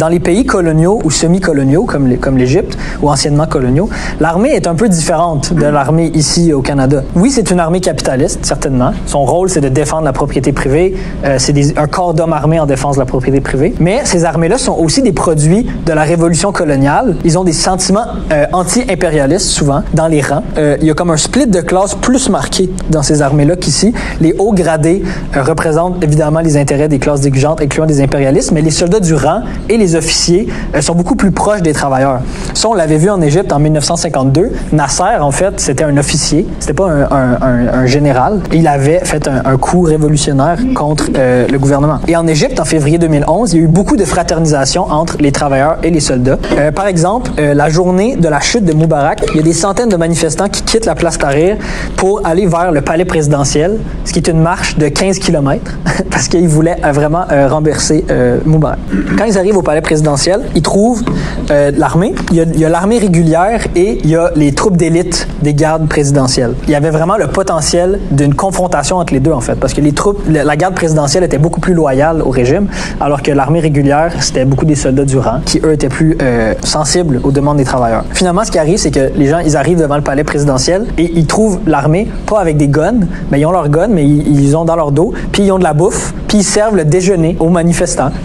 [0.00, 4.88] Dans les pays coloniaux ou semi-coloniaux, comme l'Égypte, ou anciennement coloniaux, l'armée est un peu
[4.88, 7.02] différente de l'armée ici au Canada.
[7.14, 8.92] Oui, c'est une armée capitaliste, certainement.
[9.04, 10.96] Son rôle, c'est de défendre la propriété privée.
[11.26, 13.74] Euh, c'est un corps d'hommes armés en défense de la propriété privée.
[13.78, 17.16] Mais ces armées-là sont aussi des produits de la révolution coloniale.
[17.26, 20.44] Ils ont des sentiments euh, anti-impérialistes, souvent, dans les rangs.
[20.56, 23.92] Euh, il y a comme un split de classe plus marqué dans ces armées-là qu'ici.
[24.22, 25.02] Les hauts gradés
[25.36, 29.42] représentent évidemment les intérêts des classes dirigeantes, incluant des impérialistes, mais les soldats du rang
[29.68, 32.20] et les officiers euh, sont beaucoup plus proches des travailleurs.
[32.54, 34.50] Ça, on l'avait vu en Égypte en 1952.
[34.72, 38.40] Nasser, en fait, c'était un officier, c'était pas un, général.
[38.52, 41.98] Il avait fait un, coup révolutionnaire contre euh, le gouvernement.
[42.08, 45.32] Et en Égypte, en février 2011, il y a eu beaucoup de fraternisation entre les
[45.32, 46.38] travailleurs et les soldats.
[46.56, 49.88] Euh, par exemple, la journée de la chute de Moubarak, il y a des centaines
[49.88, 51.56] de manifestants qui quittent la place Tahrir
[51.96, 55.78] pour aller vers le palais présidentiel, ce qui est une marche de 15 km,
[56.10, 58.04] parce qu'ils voulaient vraiment renverser
[58.44, 58.78] Moubarak.
[59.18, 61.02] Quand ils arrivent au palais présidentiel, ils trouvent
[61.50, 62.14] euh, l'armée.
[62.30, 65.26] Il y a- il y a l'armée régulière et il y a les troupes d'élite
[65.42, 66.54] des gardes présidentielles.
[66.66, 69.80] Il y avait vraiment le potentiel d'une confrontation entre les deux, en fait, parce que
[69.80, 72.66] les troupes, la garde présidentielle était beaucoup plus loyale au régime,
[73.00, 76.54] alors que l'armée régulière, c'était beaucoup des soldats du rang qui, eux, étaient plus euh,
[76.62, 78.04] sensibles aux demandes des travailleurs.
[78.12, 81.10] Finalement, ce qui arrive, c'est que les gens, ils arrivent devant le palais présidentiel et
[81.14, 83.00] ils trouvent l'armée, pas avec des guns,
[83.30, 85.58] mais ils ont leurs guns, mais ils, ils ont dans leur dos, puis ils ont
[85.58, 88.10] de la bouffe, puis ils servent le déjeuner aux manifestants.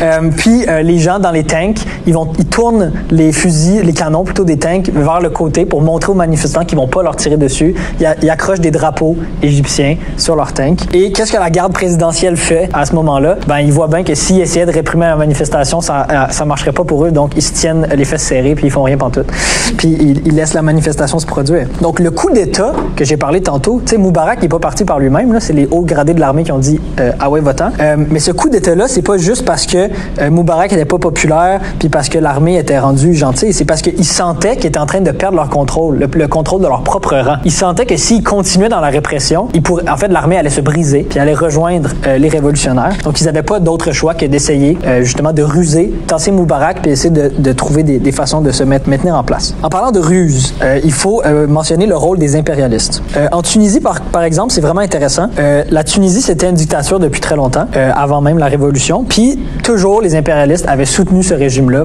[0.00, 3.92] Euh, puis euh, les gens dans les tanks, ils vont, ils tournent les fusils, les
[3.92, 7.14] canons plutôt des tanks vers le côté pour montrer aux manifestants qu'ils vont pas leur
[7.14, 7.76] tirer dessus.
[8.00, 10.80] Ils, a- ils accrochent des drapeaux égyptiens sur leurs tanks.
[10.92, 13.36] Et qu'est-ce que la garde présidentielle fait à ce moment-là?
[13.46, 16.72] Ben ils voient bien que s'ils essayaient de réprimer la manifestation, ça euh, ça marcherait
[16.72, 19.30] pas pour eux, donc ils se tiennent les fesses serrées puis ils font rien pantoute.
[19.76, 21.68] Puis ils, ils laissent la manifestation se produire.
[21.80, 24.84] Donc le coup d'État que j'ai parlé tantôt, tu sais Moubarak il est pas parti
[24.84, 27.40] par lui-même là, c'est les hauts gradés de l'armée qui ont dit euh, ah ouais
[27.40, 27.70] votant.
[27.78, 29.78] Euh, mais ce coup d'État là, c'est pas juste parce que
[30.18, 34.04] euh, Moubarak était pas populaire puis parce que l'armée était rendue gentille, c'est parce qu'ils
[34.04, 37.16] sentaient qu'ils étaient en train de perdre leur contrôle, le, le contrôle de leur propre
[37.16, 37.36] rang.
[37.44, 40.60] Ils sentaient que s'ils continuaient dans la répression, ils pourraient, en fait l'armée allait se
[40.60, 42.96] briser puis allait rejoindre euh, les révolutionnaires.
[43.04, 46.90] Donc ils avaient pas d'autre choix que d'essayer euh, justement de ruser, tasser Moubarak puis
[46.90, 49.54] essayer de, trouver des, façons de se mettre, maintenir en place.
[49.62, 53.02] En parlant de ruse, euh, il faut mentionner le rôle des impérialistes.
[53.30, 55.28] En Tunisie, par, par exemple, c'est vraiment intéressant.
[55.70, 59.04] La Tunisie, c'était une dictature depuis très longtemps, avant même la révolution.
[59.04, 61.84] Puis toujours, les impérialistes avaient soutenu ce régime-là,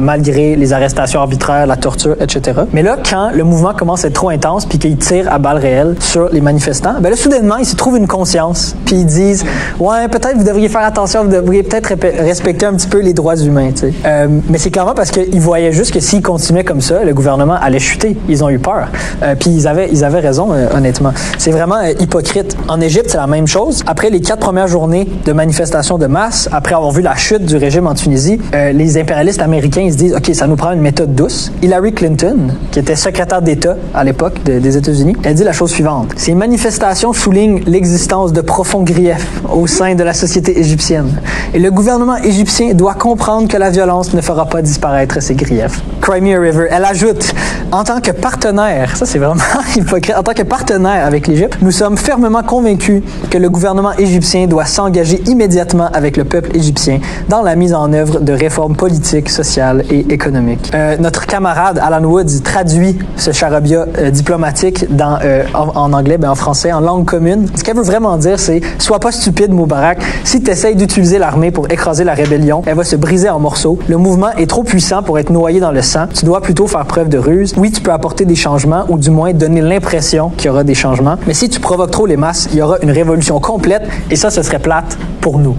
[0.00, 2.62] malgré les arrestations arbitraires, la torture, etc.
[2.72, 5.58] Mais là, quand le mouvement commence à être trop intense, puis qu'ils tirent à balles
[5.58, 9.44] réelles sur les manifestants, ben là, soudainement, ils se trouvent une conscience, puis ils disent,
[9.78, 13.36] ouais, peut-être vous devriez faire attention, vous devriez peut-être respecter un petit peu les droits
[13.36, 13.70] humains.
[13.70, 13.92] tu sais.
[14.04, 17.56] Euh, mais c'est clairement parce qu'ils voyaient juste que s'ils continuaient comme ça, le gouvernement
[17.60, 18.16] allait chuter.
[18.28, 18.88] Ils ont eu peur.
[19.22, 21.12] Euh, puis ils avaient, ils avaient raison, euh, honnêtement.
[21.38, 22.56] C'est vraiment euh, hypocrite.
[22.68, 23.84] En Égypte, c'est la même chose.
[23.86, 27.56] Après les quatre premières journées de manifestations de masse, après avoir vu la chute du
[27.56, 31.14] régime en Tunisie, euh, les impérialistes américains se disent, OK, ça nous prend une méthode
[31.14, 31.52] douce.
[31.62, 35.70] Hillary Clinton, qui était secrétaire d'État à l'époque de- des États-Unis, elle dit la chose
[35.70, 36.12] suivante.
[36.16, 41.20] Ces manifestations soulignent l'existence de profonds griefs au sein de la société égyptienne.
[41.52, 45.82] Et le gouvernement égyptien doit comprendre que la violence ne fera pas disparaître ces griefs.
[46.06, 47.34] Crimea River, elle ajoute,
[47.72, 49.42] en tant que partenaire, ça c'est vraiment
[49.76, 54.46] hypocrite, en tant que partenaire avec l'Égypte, nous sommes fermement convaincus que le gouvernement égyptien
[54.46, 59.28] doit s'engager immédiatement avec le peuple égyptien dans la mise en œuvre de réformes politiques,
[59.28, 60.70] sociales et économiques.
[60.74, 66.30] Euh, notre camarade Alan Woods traduit ce charabia euh, diplomatique dans, euh, en, anglais, ben
[66.30, 67.48] en français, en langue commune.
[67.56, 69.98] Ce qu'elle veut vraiment dire, c'est sois pas stupide, Moubarak.
[70.22, 73.80] Si tu essayes d'utiliser l'armée pour écraser la rébellion, elle va se briser en morceaux.
[73.88, 75.95] Le mouvement est trop puissant pour être noyé dans le sang.
[76.12, 77.54] Tu dois plutôt faire preuve de ruse.
[77.56, 80.74] Oui, tu peux apporter des changements ou du moins donner l'impression qu'il y aura des
[80.74, 81.16] changements.
[81.26, 84.30] Mais si tu provoques trop les masses, il y aura une révolution complète et ça,
[84.30, 85.56] ce serait plate pour nous,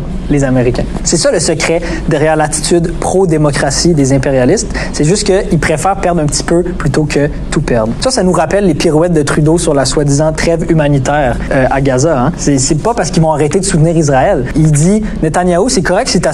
[1.04, 4.68] C'est ça le secret derrière l'attitude pro-démocratie des impérialistes.
[4.94, 7.94] C'est juste qu'ils préfèrent perdre un petit peu plutôt que tout perdre.
[8.02, 11.82] Ça, ça nous rappelle les pirouettes de Trudeau sur la soi-disant trêve humanitaire euh, à
[11.82, 12.20] Gaza.
[12.20, 12.32] Hein.
[12.38, 14.46] C'est, pas parce qu'ils vont arrêter de soutenir Israël.
[14.56, 16.28] Il dit, Netanyahou, c'est correct si tu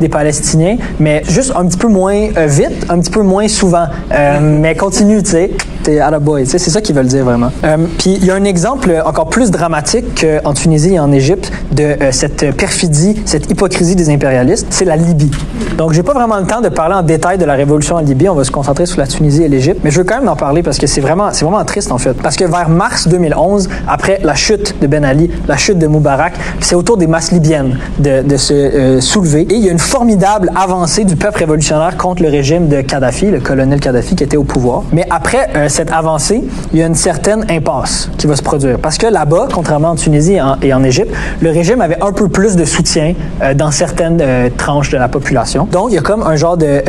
[0.00, 3.86] des Palestiniens, mais juste un petit peu moins euh, vite, un petit peu moins souvent.
[4.12, 5.50] Euh, mais continue, tu sais.
[5.82, 6.46] T'es à la boy.
[6.46, 7.50] C'est ça qu'ils veulent dire vraiment.
[7.64, 11.50] Euh, Puis il y a un exemple encore plus dramatique qu'en Tunisie et en Égypte
[11.72, 15.30] de euh, cette perfidie, cette hypocrisie des impérialistes, c'est la Libye.
[15.76, 18.28] Donc j'ai pas vraiment le temps de parler en détail de la révolution en Libye.
[18.28, 20.36] On va se concentrer sur la Tunisie et l'Égypte, mais je veux quand même en
[20.36, 22.14] parler parce que c'est vraiment, c'est vraiment triste en fait.
[22.14, 26.34] Parce que vers mars 2011, après la chute de Ben Ali, la chute de Moubarak,
[26.60, 29.78] c'est au tour des masses libyennes de, se euh, soulever et il y a une
[29.78, 34.36] formidable avancée du peuple révolutionnaire contre le régime de Kadhafi, le colonel Kadhafi qui était
[34.36, 34.82] au pouvoir.
[34.92, 38.78] Mais après euh, cette avancée, il y a une certaine impasse qui va se produire
[38.78, 42.56] parce que là-bas, contrairement en Tunisie et en Égypte, le régime avait un peu plus
[42.56, 44.22] de soutien soutien dans certaines
[44.56, 45.66] tranches de la population.
[45.70, 46.82] Donc, il y a comme un genre de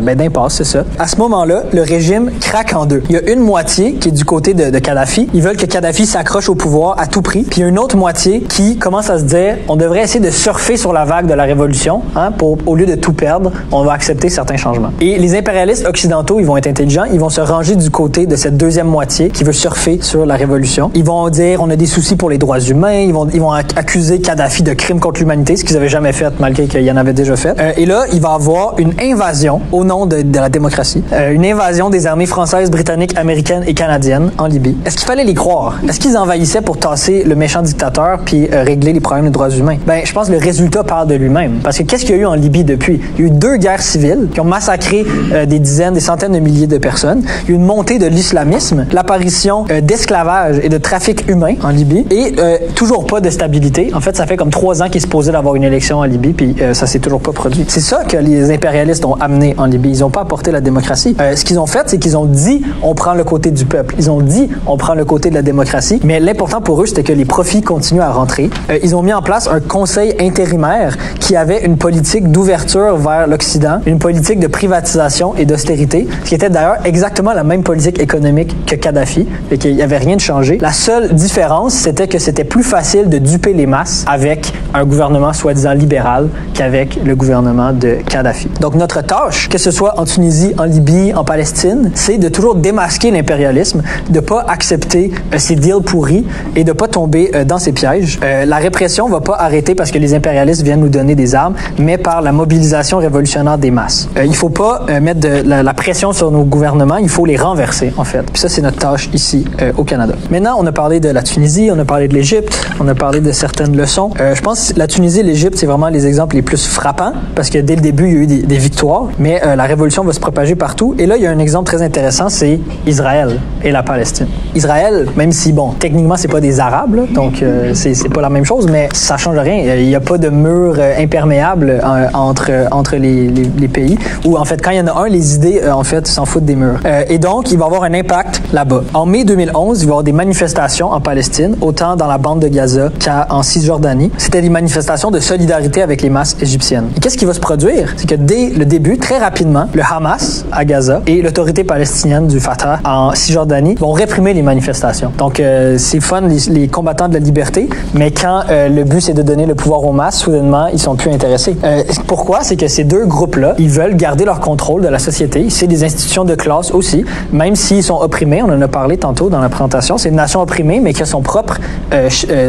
[0.00, 0.84] ben, d'impasse, c'est ça.
[0.98, 3.02] À ce moment-là, le régime craque en deux.
[3.08, 5.28] Il y a une moitié qui est du côté de, de Kadhafi.
[5.34, 7.42] Ils veulent que Kadhafi s'accroche au pouvoir à tout prix.
[7.42, 10.20] Puis il y a une autre moitié qui commence à se dire, on devrait essayer
[10.24, 13.52] de surfer sur la vague de la révolution, hein, pour au lieu de tout perdre,
[13.72, 14.92] on va accepter certains changements.
[15.00, 18.36] Et les impérialistes occidentaux, ils vont être intelligents, ils vont se ranger du côté de
[18.36, 20.90] cette deuxième moitié qui veut surfer sur la révolution.
[20.94, 23.00] Ils vont dire, on a des soucis pour les droits humains.
[23.00, 26.32] Ils vont, ils vont accuser Kadhafi de crimes contre l'humanité, ce qu'ils avaient jamais fait
[26.40, 27.58] malgré qu'il y en avait déjà fait.
[27.58, 31.32] Euh, et là, il va avoir une invasion au nom de, de la démocratie, euh,
[31.32, 34.76] une invasion des armées françaises, britanniques, américaines et canadiennes en Libye.
[34.84, 35.78] Est-ce qu'il fallait les croire?
[35.88, 39.50] Est-ce qu'ils envahissaient pour tasser le méchant dictateur puis euh, régler les problèmes des droits
[39.50, 39.76] humains?
[39.86, 41.60] Ben, je pense que le résultat parle de lui-même.
[41.62, 43.00] Parce que qu'est-ce qu'il y a eu en Libye depuis?
[43.18, 45.04] Il y a eu deux guerres civiles qui ont massacré
[45.46, 47.22] des dizaines, des centaines de milliers de personnes.
[47.44, 51.70] Il y a eu une montée de l'islamisme, l'apparition d'esclavage et de trafic humain en
[51.70, 52.34] Libye et
[52.74, 53.90] toujours pas de stabilité.
[53.94, 56.32] En fait, ça fait comme trois ans qu'ils se posaient d'avoir une élection en Libye
[56.32, 57.64] puis ça s'est toujours pas produit.
[57.68, 59.90] C'est ça que les impérialistes ont amené en Libye.
[59.90, 61.16] Ils ont pas apporté la démocratie.
[61.34, 63.94] ce qu'ils ont fait, c'est qu'ils ont dit on prend le côté du peuple.
[63.98, 66.00] Ils ont dit on prend le côté de la démocratie.
[66.04, 68.50] Mais l'important pour eux, c'était que les profits continuent à rentrer.
[68.70, 73.26] Euh, ils ont mis en place un conseil intérimaire qui avait une politique d'ouverture vers
[73.26, 77.98] l'Occident, une politique de privatisation et d'austérité, ce qui était d'ailleurs exactement la même politique
[78.00, 80.58] économique que Kadhafi, et qu'il n'y avait rien de changé.
[80.60, 85.32] La seule différence, c'était que c'était plus facile de duper les masses avec un gouvernement
[85.36, 88.48] soi-disant libéral qu'avec le gouvernement de Kadhafi.
[88.60, 92.54] Donc notre tâche, que ce soit en Tunisie, en Libye, en Palestine, c'est de toujours
[92.54, 96.24] démasquer l'impérialisme, de pas accepter euh, ces deals pourris
[96.54, 98.18] et de pas tomber euh, dans ces pièges.
[98.22, 101.54] Euh, la répression va pas arrêter parce que les impérialistes viennent nous donner des armes,
[101.78, 104.08] mais par la mobilisation révolutionnaire des masses.
[104.24, 108.04] il faut pas mettre de la, pression sur nos gouvernements, il faut les renverser en
[108.04, 108.22] fait.
[108.22, 109.44] Puis ça c'est notre tâche ici
[109.76, 110.14] au Canada.
[110.30, 113.20] Maintenant, on a parlé de la Tunisie, on a parlé de l'Égypte, on a parlé
[113.20, 114.10] de certaines leçons.
[114.18, 117.50] je pense que la Tunisie et l'Égypte c'est vraiment les exemples les plus frappants parce
[117.50, 120.20] que dès le début il y a eu des, victoires, mais la révolution va se
[120.20, 120.94] propager partout.
[120.98, 124.26] Et là il y a un exemple très intéressant, c'est Israël et la Palestine.
[124.54, 128.44] Israël, même si, bon, techniquement, c'est pas des Arabes, donc euh, c'est pas la même
[128.44, 129.74] chose, mais ça change rien.
[129.76, 134.36] Il n'y a pas de mur euh, imperméable euh, entre, entre les, les, pays, ou
[134.36, 136.56] en fait, quand il y en a un, les idées, en fait, s'en foutent des
[136.56, 136.80] murs.
[137.08, 138.84] et donc, il va avoir un impact là-bas.
[138.94, 142.40] En mai 2011, il va y avoir des manifestations en Palestine, autant dans la bande
[142.40, 144.10] de Gaza qu'en Cisjordanie.
[144.16, 146.88] C'était des manifestations de solidarité avec les masses égyptiennes.
[146.96, 147.94] Et qu'est-ce qui va se produire?
[147.96, 152.40] C'est que dès le début, très rapidement, le Hamas à Gaza et l'autorité palestinienne du
[152.40, 155.12] Fatah en Cisjordanie vont réprimer les manifestations.
[155.18, 159.14] Donc, euh, c'est fun, les, combattants de la liberté, mais quand euh, le but, c'est
[159.14, 161.56] de donner le pouvoir aux masses, soudainement, ils sont plus intéressés.
[161.64, 162.40] Euh, pourquoi?
[162.42, 165.46] C'est que ces deux groupes-là, ils veulent garder leur contrôle de la société.
[165.50, 168.42] C'est des institutions de classe aussi, même s'ils sont opprimés.
[168.42, 169.98] On en a parlé tantôt dans la présentation.
[169.98, 171.58] C'est une nation opprimée, mais qui a son propre,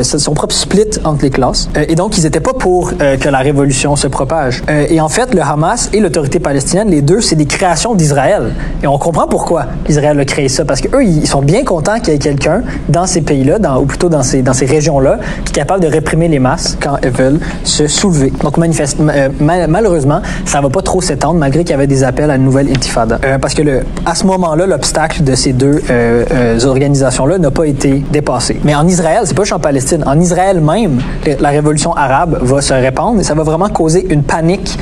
[0.02, 1.70] son propre split entre les classes.
[1.76, 4.64] et donc, ils n'étaient pas pour que la révolution se propage.
[4.70, 8.54] et en fait, le Hamas et l'autorité palestinienne, les deux, c'est des créations d'Israël.
[8.82, 12.14] Et on comprend pourquoi Israël a créé ça, parce qu'eux, ils sont bien contents qu'il
[12.14, 15.56] y ait quelqu'un dans ces pays-là, ou plutôt dans ces, dans ces régions-là, qui est
[15.56, 18.32] capable de réprimer les masses quand elles veulent se soulever.
[18.44, 22.36] Donc, euh, malheureusement, ça va pas trop s'étendre, malgré qu'il y avait des appels à
[22.36, 23.20] une nouvelle intifada.
[23.26, 27.66] Euh, parce que le, à ce moment-là, l'obstacle de ces deux euh, organisations-là n'a pas
[27.66, 28.60] été dépassé.
[28.64, 31.02] Mais en Israël, c'est pas juste en Palestine, en Israël même,
[31.40, 34.78] la révolution arabe va se répandre et ça va vraiment causer une panique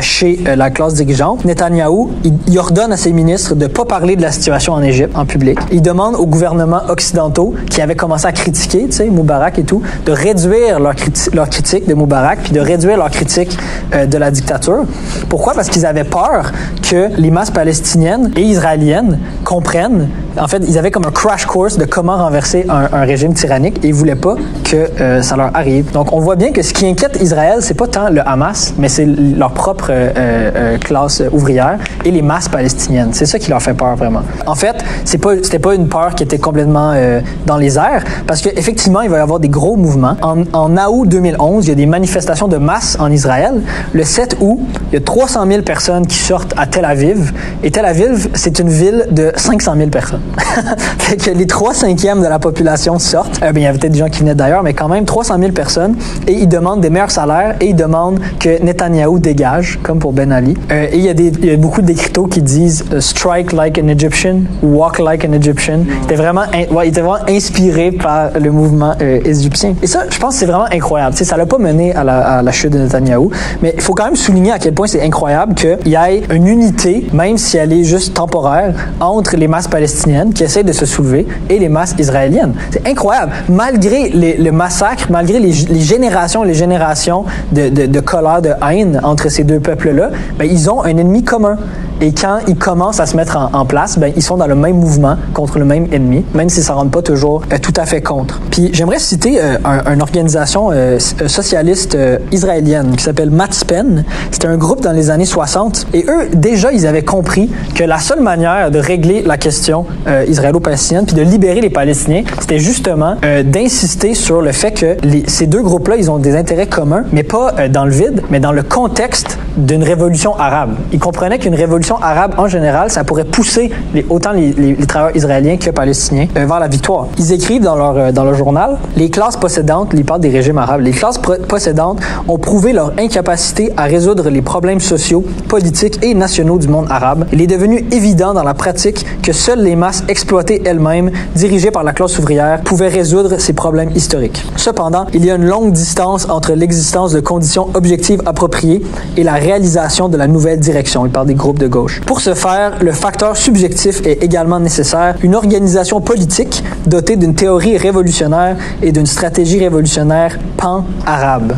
[0.00, 1.44] chez la classe dirigeante.
[1.46, 5.16] Netanyahou, il, il ordonne à ses ministres de pas parler de la situation en Égypte
[5.16, 5.58] en public.
[5.72, 9.82] Il demande au gouvernement occidentaux qui avaient commencé à critiquer, tu sais, Moubarak et tout,
[10.04, 10.94] de réduire leur,
[11.32, 13.56] leur critique de Moubarak puis de réduire leur critique
[13.94, 14.84] euh, de la dictature.
[15.28, 15.54] Pourquoi?
[15.54, 16.52] Parce qu'ils avaient peur
[16.82, 20.08] que les masses palestiniennes et israéliennes comprennent.
[20.40, 23.84] En fait, ils avaient comme un crash course de comment renverser un, un régime tyrannique
[23.84, 25.90] et ils voulaient pas que euh, ça leur arrive.
[25.92, 28.88] Donc, on voit bien que ce qui inquiète Israël, c'est pas tant le Hamas, mais
[28.88, 33.10] c'est leur propre euh, classe ouvrière et les masses palestiniennes.
[33.12, 34.22] C'est ça qui leur fait peur vraiment.
[34.46, 38.04] En fait, c'est pas, c'était pas une peur qui était complètement euh, dans les airs,
[38.26, 40.16] parce qu'effectivement, il va y avoir des gros mouvements.
[40.22, 43.62] En, en, août 2011, il y a des manifestations de masse en Israël.
[43.92, 44.60] Le 7 août,
[44.92, 47.32] il y a 300 000 personnes qui sortent à Tel Aviv.
[47.62, 50.20] Et Tel Aviv, c'est une ville de 500 000 personnes.
[50.98, 53.40] fait que les 3 cinquièmes de la population sortent.
[53.42, 55.38] Euh, bien, il y avait peut-être des gens qui venaient d'ailleurs, mais quand même 300
[55.38, 55.96] 000 personnes.
[56.26, 60.32] Et ils demandent des meilleurs salaires et ils demandent que Netanyahou dégage, comme pour Ben
[60.32, 60.54] Ali.
[60.70, 64.98] Euh, et il y, a y beaucoup d'écriteaux qui disent strike like an Egyptian, walk
[64.98, 65.80] like an Egyptian.
[65.88, 69.74] Il était vraiment inspiré par le mouvement euh, égyptien.
[69.82, 71.12] Et ça, je pense que c'est vraiment incroyable.
[71.12, 73.30] Tu sais, ça l'a pas mené à la, à la, chute de Netanyahou,
[73.62, 76.46] mais il faut quand même souligner à quel point c'est incroyable qu'il y ait une
[76.46, 80.86] unité, même si elle est juste temporaire, entre les masses palestiniennes qui essayent de se
[80.86, 82.54] soulever et les masses israéliennes.
[82.70, 83.32] C'est incroyable.
[83.48, 88.50] Malgré les, le massacre, malgré les, les générations les générations de, de, de, colère, de
[88.68, 91.56] haine entre ces deux peuples-là, ben, ils ont un ennemi commun.
[92.00, 94.54] Et quand ils commencent à se mettre en, en place, ben, ils sont dans le
[94.54, 97.72] même mouvement contre le même ennemi, même s'ils ne s'en rendent pas toujours euh, tout
[97.76, 98.40] à fait contre.
[98.50, 104.04] Puis j'aimerais citer euh, un, une organisation euh, socialiste euh, israélienne qui s'appelle Matzpen.
[104.30, 105.88] C'était un groupe dans les années 60.
[105.92, 110.24] Et eux, déjà, ils avaient compris que la seule manière de régler la question euh,
[110.28, 115.24] israélo-palestinienne puis de libérer les Palestiniens, c'était justement euh, d'insister sur le fait que les,
[115.26, 118.40] ces deux groupes-là, ils ont des intérêts communs, mais pas euh, dans le vide, mais
[118.40, 120.76] dans le contexte d'une révolution arabe.
[120.92, 123.70] Ils comprenaient qu'une révolution arabe, en général, ça pourrait pousser
[124.08, 127.08] autant les, travailleurs israéliens que palestiniens euh, vers la victoire.
[127.18, 130.58] Ils écrivent dans leur, euh, dans leur journal, les classes possédantes, ils parlent des régimes
[130.58, 136.14] arabes, les classes possédantes ont prouvé leur incapacité à résoudre les problèmes sociaux, politiques et
[136.14, 137.26] nationaux du monde arabe.
[137.32, 141.84] Il est devenu évident dans la pratique que seules les masses exploitées elles-mêmes, dirigées par
[141.84, 144.44] la classe ouvrière, pouvaient résoudre ces problèmes historiques.
[144.56, 148.82] Cependant, il y a une longue distance entre l'existence de conditions objectives appropriées
[149.16, 151.06] et la réalisation de la nouvelle direction.
[151.06, 152.02] Il parle des groupes de gauche.
[152.02, 155.16] Pour ce faire, le facteur subjectif est également nécessaire.
[155.22, 161.56] Une organisation politique dotée d'une théorie révolutionnaire et d'une stratégie révolutionnaire pan-arabe.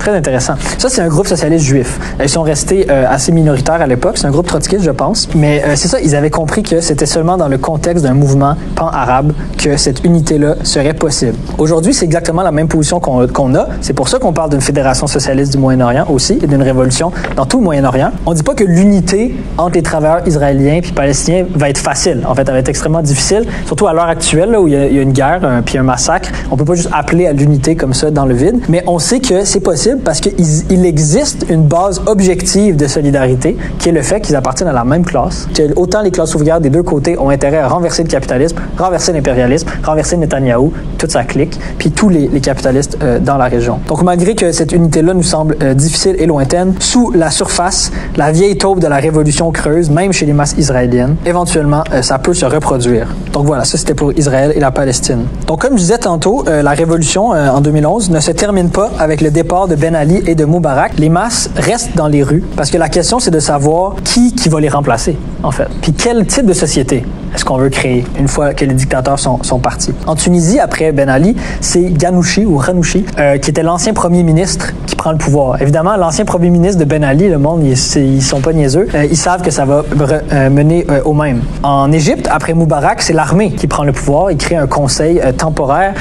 [0.00, 0.54] Très intéressant.
[0.78, 1.98] Ça, c'est un groupe socialiste juif.
[2.22, 4.16] Ils sont restés euh, assez minoritaires à l'époque.
[4.16, 5.28] C'est un groupe trotskiste, je pense.
[5.34, 8.56] Mais euh, c'est ça, ils avaient compris que c'était seulement dans le contexte d'un mouvement
[8.76, 11.34] pan-arabe que cette unité-là serait possible.
[11.58, 13.68] Aujourd'hui, c'est exactement la même position qu'on qu a.
[13.82, 17.44] C'est pour ça qu'on parle d'une fédération socialiste du Moyen-Orient aussi et d'une révolution dans
[17.44, 18.12] tout le Moyen-Orient.
[18.24, 22.22] On ne dit pas que l'unité entre les travailleurs israéliens et palestiniens va être facile.
[22.26, 24.86] En fait, elle va être extrêmement difficile, surtout à l'heure actuelle où il y, a,
[24.86, 26.30] une guerre un, puis un massacre.
[26.50, 28.60] On peut pas juste appeler à l'unité comme ça dans le vide.
[28.70, 30.34] Mais on sait que c'est possible parce qu'il
[30.70, 34.84] il existe une base objective de solidarité qui est le fait qu'ils appartiennent à la
[34.84, 38.56] même classe, autant les classes ouvrières des deux côtés ont intérêt à renverser le capitalisme,
[38.78, 43.46] renverser l'impérialisme, renverser Netanyahou, toute sa clique, puis tous les, les capitalistes euh, dans la
[43.46, 43.80] région.
[43.88, 48.32] Donc malgré que cette unité-là nous semble euh, difficile et lointaine, sous la surface, la
[48.32, 52.34] vieille taupe de la révolution creuse, même chez les masses israéliennes, éventuellement euh, ça peut
[52.34, 53.08] se reproduire.
[53.32, 55.24] Donc voilà, ça c'était pour Israël et la Palestine.
[55.46, 59.30] Donc comme je disais tantôt, la révolution en 2011 ne se termine pas avec le
[59.30, 62.76] départ de Ben Ali et de Moubarak, les masses restent dans les rues parce que
[62.76, 65.68] la question c'est de savoir qui qui va les remplacer en fait.
[65.80, 67.02] Puis quel type de société?
[67.34, 69.92] Est-ce qu'on veut créer une fois que les dictateurs sont, sont partis?
[70.06, 74.72] En Tunisie, après Ben Ali, c'est Ghanouchi ou Ranouchi euh, qui était l'ancien premier ministre
[74.86, 75.60] qui prend le pouvoir.
[75.62, 78.88] Évidemment, l'ancien premier ministre de Ben Ali, le monde, ils, ils sont pas niaiseux.
[78.94, 79.84] Euh, ils savent que ça va
[80.32, 81.42] euh, mener au même.
[81.62, 84.30] En Égypte, après Moubarak, c'est l'armée qui prend le pouvoir.
[84.30, 85.94] Il crée un conseil temporaire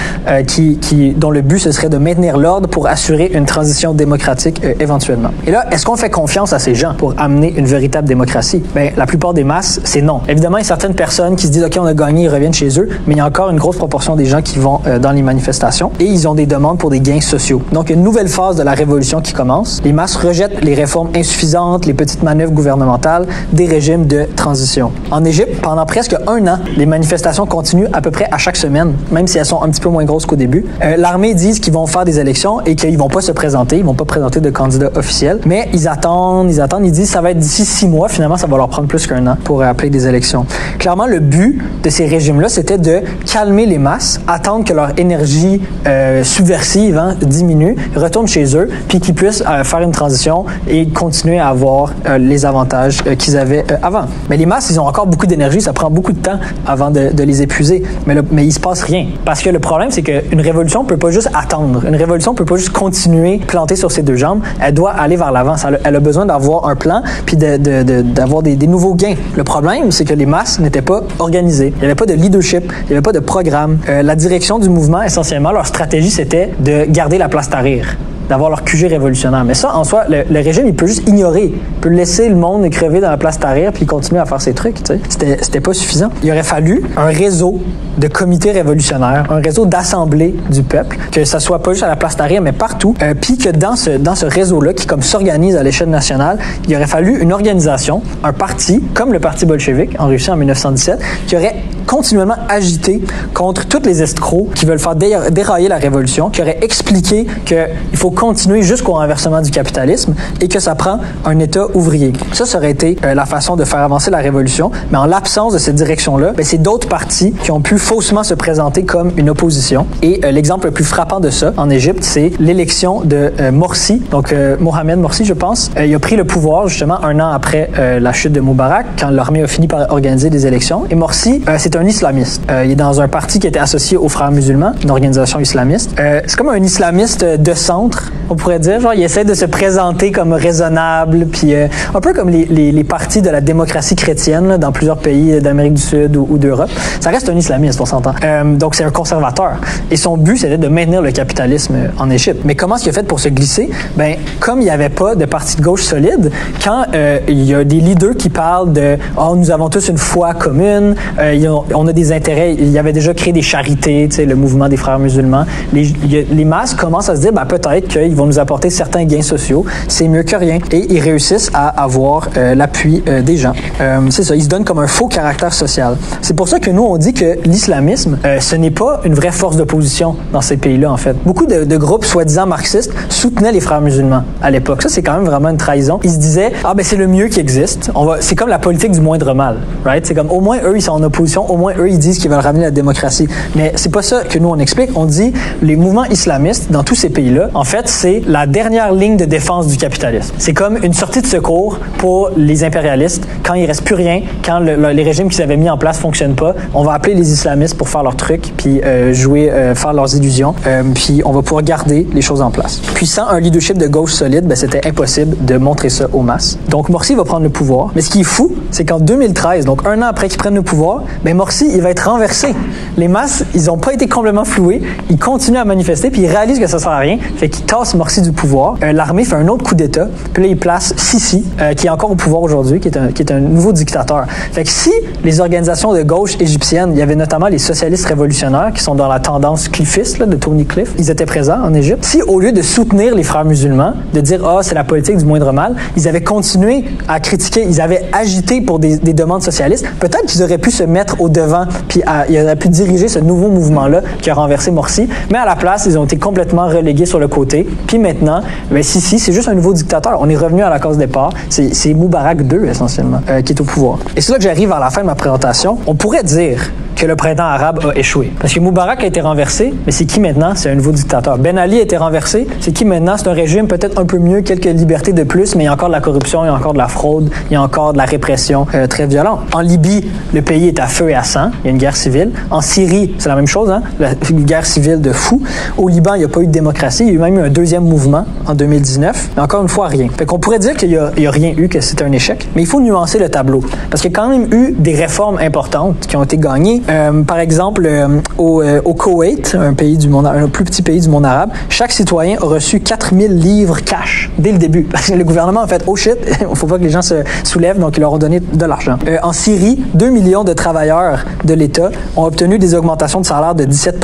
[0.47, 4.61] qui, qui, dont le but ce serait de maintenir l'ordre pour assurer une transition démocratique
[4.80, 5.32] éventuellement.
[5.45, 8.63] Et là, est-ce qu'on fait confiance à ces gens pour amener une véritable démocratie?
[8.73, 10.21] Ben, la plupart des masses, c'est non.
[10.27, 13.15] Évidemment, certaines personnes qui se disent OK, on a gagné, ils reviennent chez eux, mais
[13.15, 15.91] il y a encore une grosse proportion des gens qui vont euh, dans les manifestations
[15.99, 17.61] et ils ont des demandes pour des gains sociaux.
[17.74, 19.82] Donc une nouvelle phase de la révolution qui commence.
[19.84, 24.91] Les masses rejettent les réformes insuffisantes, les petites manœuvres gouvernementales, des régimes de transition.
[25.11, 28.93] En Égypte, pendant presque un an, les manifestations continuent à peu près à chaque semaine,
[29.11, 30.65] même si elles sont un petit peu moins grosses qu'au début.
[30.84, 33.84] Euh, L'armée dit qu'ils vont faire des élections et qu'ils vont pas se présenter, ils
[33.86, 37.32] vont pas présenter de candidats officiels, mais ils attendent, ils attendent, ils disent ça va
[37.32, 38.07] être d'ici six mois.
[38.07, 40.45] Finalement, ça va leur prendre plus qu'un an pour appeler des élections.
[40.78, 45.62] Clairement, le but de ces régimes-là, c'était de calmer les masses, attendre que leur énergie
[45.88, 50.88] euh, subversive hein, diminue, retourne chez eux, puis qu'ils puissent euh, faire une transition et
[50.88, 54.05] continuer à avoir euh, les avantages euh, qu'ils avaient euh, avant.
[54.30, 57.12] Mais les masses, ils ont encore beaucoup d'énergie, ça prend beaucoup de temps avant de,
[57.12, 59.07] de les épuiser, mais, le, mais il se passe rien.
[59.26, 61.86] Parce que le problème, c'est qu'une révolution peut pas juste attendre.
[61.86, 64.41] Une révolution peut pas juste continuer planter sur ses deux jambes.
[64.62, 65.55] Elle doit aller vers l'avant.
[65.84, 69.16] Elle a besoin d'avoir un plan, puis d'avoir de, de, des, des nouveaux gains.
[69.36, 71.74] Le problème, c'est que les masses n'étaient pas organisé.
[71.76, 73.80] Il n'y avait pas de leadership, il n'y avait pas de programme.
[73.88, 77.97] Euh, la direction du mouvement, essentiellement, leur stratégie, c'était de garder la place Tahrir
[78.30, 79.43] d'avoir leur QG révolutionnaire.
[79.43, 81.53] Mais ça, en soi, le, le, régime, il peut juste ignorer.
[81.82, 84.77] Peut laisser le monde crever dans la place Tahrir puis continuer à faire ses trucs.
[85.09, 86.09] C'était, pas suffisant.
[86.23, 87.59] Il aurait fallu un réseau
[87.97, 91.95] de comités révolutionnaires, un réseau d'assemblées du peuple, que ça soit pas juste à la
[91.95, 92.93] place Tahrir, mais partout.
[93.01, 96.75] Euh, puis que dans ce, dans ce réseau-là, qui comme s'organise à l'échelle nationale, il
[96.75, 101.36] aurait fallu une organisation, un parti, comme le Parti bolchevique en Russie en 1917, qui
[101.36, 101.55] aurait
[101.90, 103.02] continuellement agité
[103.34, 108.12] contre tous les escrocs qui veulent faire dérailler la révolution, qui aurait expliqué qu'il faut
[108.12, 112.14] continuer jusqu'au renversement du capitalisme et que ça prend un État ouvrier.
[112.34, 114.70] Ça, ça aurait été euh, la façon de faire avancer la révolution.
[114.92, 118.36] Mais en l'absence de cette direction-là, ben, c'est d'autres partis qui ont pu faussement se
[118.36, 119.88] présenter comme une opposition.
[120.04, 124.00] Et euh, l'exemple le plus frappant de ça en Égypte, c'est l'élection de euh, Morsi,
[124.12, 125.72] donc Mohamed Morsi, je pense.
[125.84, 129.42] il a pris le pouvoir justement un an après la chute de Moubarak, quand l'armée
[129.42, 130.84] a fini par organiser des élections.
[130.90, 132.41] Et Morsi, c'est un islamiste.
[132.63, 135.91] il est dans un parti qui était associé aux frères musulmans, une organisation islamiste.
[135.97, 138.80] c'est comme un islamiste de centre, on pourrait dire.
[138.80, 142.84] Genre, il essaie de se présenter comme raisonnable, puis un peu comme les, les, les
[142.84, 146.69] partis de la démocratie chrétienne dans plusieurs pays d'Amérique du Sud ou, d'Europe.
[146.99, 148.13] Ça reste un islamiste, on s'entend.
[148.23, 149.57] Euh, donc c'est un conservateur.
[149.91, 152.41] Et son but, c'était de maintenir le capitalisme en Égypte.
[152.45, 153.69] Mais comment est-ce qu'il a fait pour se glisser?
[153.95, 156.32] Ben, comme il n'y avait pas de parti de gauche solide,
[156.63, 159.97] quand euh, il y a des leaders qui parlent de «Oh, nous avons tous une
[159.97, 161.34] foi commune, euh,
[161.74, 164.70] on a des intérêts», il y avait déjà créé des charités, tu sais, le mouvement
[164.70, 165.45] des frères musulmans.
[165.74, 165.93] Les,
[166.32, 169.65] les masses commencent à se dire ben, peut-être qu'ils vont nous apporter certains gains sociaux,
[169.88, 170.59] c'est mieux que rien.
[170.72, 173.53] Et ils réussissent à avoir l'appui des gens.
[173.82, 175.97] Euh, c'est ça, il se donne comme un faux caractère social.
[176.22, 179.32] C'est pour ça que nous, on dit que l'islamisme, euh, ce n'est pas une vraie
[179.32, 181.15] force d'opposition dans ces pays-là, en fait.
[181.26, 184.82] Beaucoup de, de groupes soi-disant marxistes soutenaient les frères musulmans à l'époque.
[184.82, 185.99] Ça, c'est quand même vraiment une trahison.
[186.03, 187.91] Ils se disaient, ah ben c'est le mieux qui existe.
[187.95, 190.05] On va, c'est comme la politique du moindre mal, right?
[190.05, 191.51] C'est comme, au moins eux, ils sont en opposition.
[191.60, 193.28] Moins eux, ils disent qu'ils veulent ramener la démocratie.
[193.55, 194.91] Mais c'est pas ça que nous, on explique.
[194.95, 199.18] On dit, les mouvements islamistes dans tous ces pays-là, en fait, c'est la dernière ligne
[199.18, 200.34] de défense du capitalisme.
[200.38, 204.60] C'est comme une sortie de secours pour les impérialistes quand il reste plus rien, quand
[204.60, 207.89] les régimes qu'ils avaient mis en place fonctionnent pas, on va appeler les islamistes pour
[207.89, 211.64] faire leur truc, puis euh, jouer, euh, faire leurs illusions, euh, puis on va pouvoir
[211.64, 212.82] garder les choses en place.
[212.93, 216.57] Puis sans un leadership de gauche solide, ben, c'était impossible de montrer ça aux masses.
[216.70, 219.86] Donc Morsi va prendre le pouvoir, mais ce qui est fou, c'est qu'en 2013, donc
[219.86, 222.56] un an après qu'il prenne le pouvoir, ben Morsi, il va être renversé.
[222.97, 226.60] Les masses, ils n'ont pas été complètement floués, ils continuent à manifester, puis ils réalisent
[226.60, 228.76] que ça sert à rien, fait qu'ils tassent Morsi du pouvoir.
[228.82, 231.45] L'armée fait un autre coup d'État, puis là, ils placent Sisi,
[231.78, 234.26] qui est encore au pouvoir aujourd'hui, qui est un, qui est un nouveau dictateur.
[234.52, 234.91] Fait que si
[235.24, 239.08] les organisations de gauche égyptiennes, il y avait notamment les socialistes révolutionnaires qui sont dans
[239.08, 242.04] la tendance cliffiste de Tony Cliff, ils étaient présents en Égypte.
[242.06, 245.26] Si au lieu de soutenir les frères musulmans, de dire ah c'est la politique du
[245.26, 250.26] moindre mal, ils avaient continué à critiquer, ils avaient agité pour des, demandes socialistes, peut-être
[250.26, 254.01] qu'ils auraient pu se mettre au devant, puis ils auraient pu diriger ce nouveau mouvement-là
[254.21, 255.07] qui a renversé Morsi.
[255.32, 257.67] Mais à la place, ils ont été complètement relégués sur le côté.
[257.88, 260.17] Puis maintenant, ben si si, c'est juste un nouveau dictateur.
[260.19, 261.32] On est revenu à la cause départ.
[261.49, 263.99] C'est Moubarak II essentiellement euh, qui est au pouvoir.
[264.15, 265.77] Et c'est là que j'arrive à la fin de ma présentation.
[265.88, 268.32] On pourrait dire que le printemps arabe a échoué.
[268.41, 270.51] Parce que Moubarak a été renversé, mais c'est qui maintenant?
[270.55, 271.38] C'est un nouveau dictateur.
[271.38, 273.15] Ben Ali a été renversé, c'est qui maintenant?
[273.17, 275.73] C'est un régime peut-être un peu mieux, quelques libertés de plus, mais il y a
[275.73, 277.93] encore de la corruption, il y a encore de la fraude, il y a encore
[277.93, 279.39] de la répression euh, très violente.
[279.53, 281.18] En Libye, le pays est à feu et à
[281.63, 282.32] il y a une guerre civile.
[282.51, 283.82] En Syrie, c'est la même chose, hein?
[283.99, 285.41] La, une guerre civile de fou.
[285.78, 287.41] Au Liban, il n'y a pas eu de démocratie, il y a eu même eu
[287.41, 290.07] un deuxième mouvement en 2019, mais encore une fois, rien.
[290.17, 292.61] Fait qu'on pourrait dire qu'il n'y a, a, rien eu, que c'est un échec, mais
[292.61, 293.61] il faut nuancer le tableau.
[293.89, 296.82] Parce qu'il y a quand même eu des réformes importantes qui ont été gagnées.
[296.89, 298.07] Euh, par exemple, euh,
[298.38, 301.51] au, euh, au, Koweït, un pays du monde, un plus petit pays du monde arabe,
[301.70, 304.84] chaque citoyen a reçu 4000 livres cash dès le début.
[304.91, 307.24] Parce que le gouvernement a fait oh shit, il faut pas que les gens se
[307.43, 308.97] soulèvent, donc ils leur ont donné de l'argent.
[309.24, 311.09] en Syrie, 2 millions de travailleurs
[311.43, 313.99] de l'État ont obtenu des augmentations de salaire de 17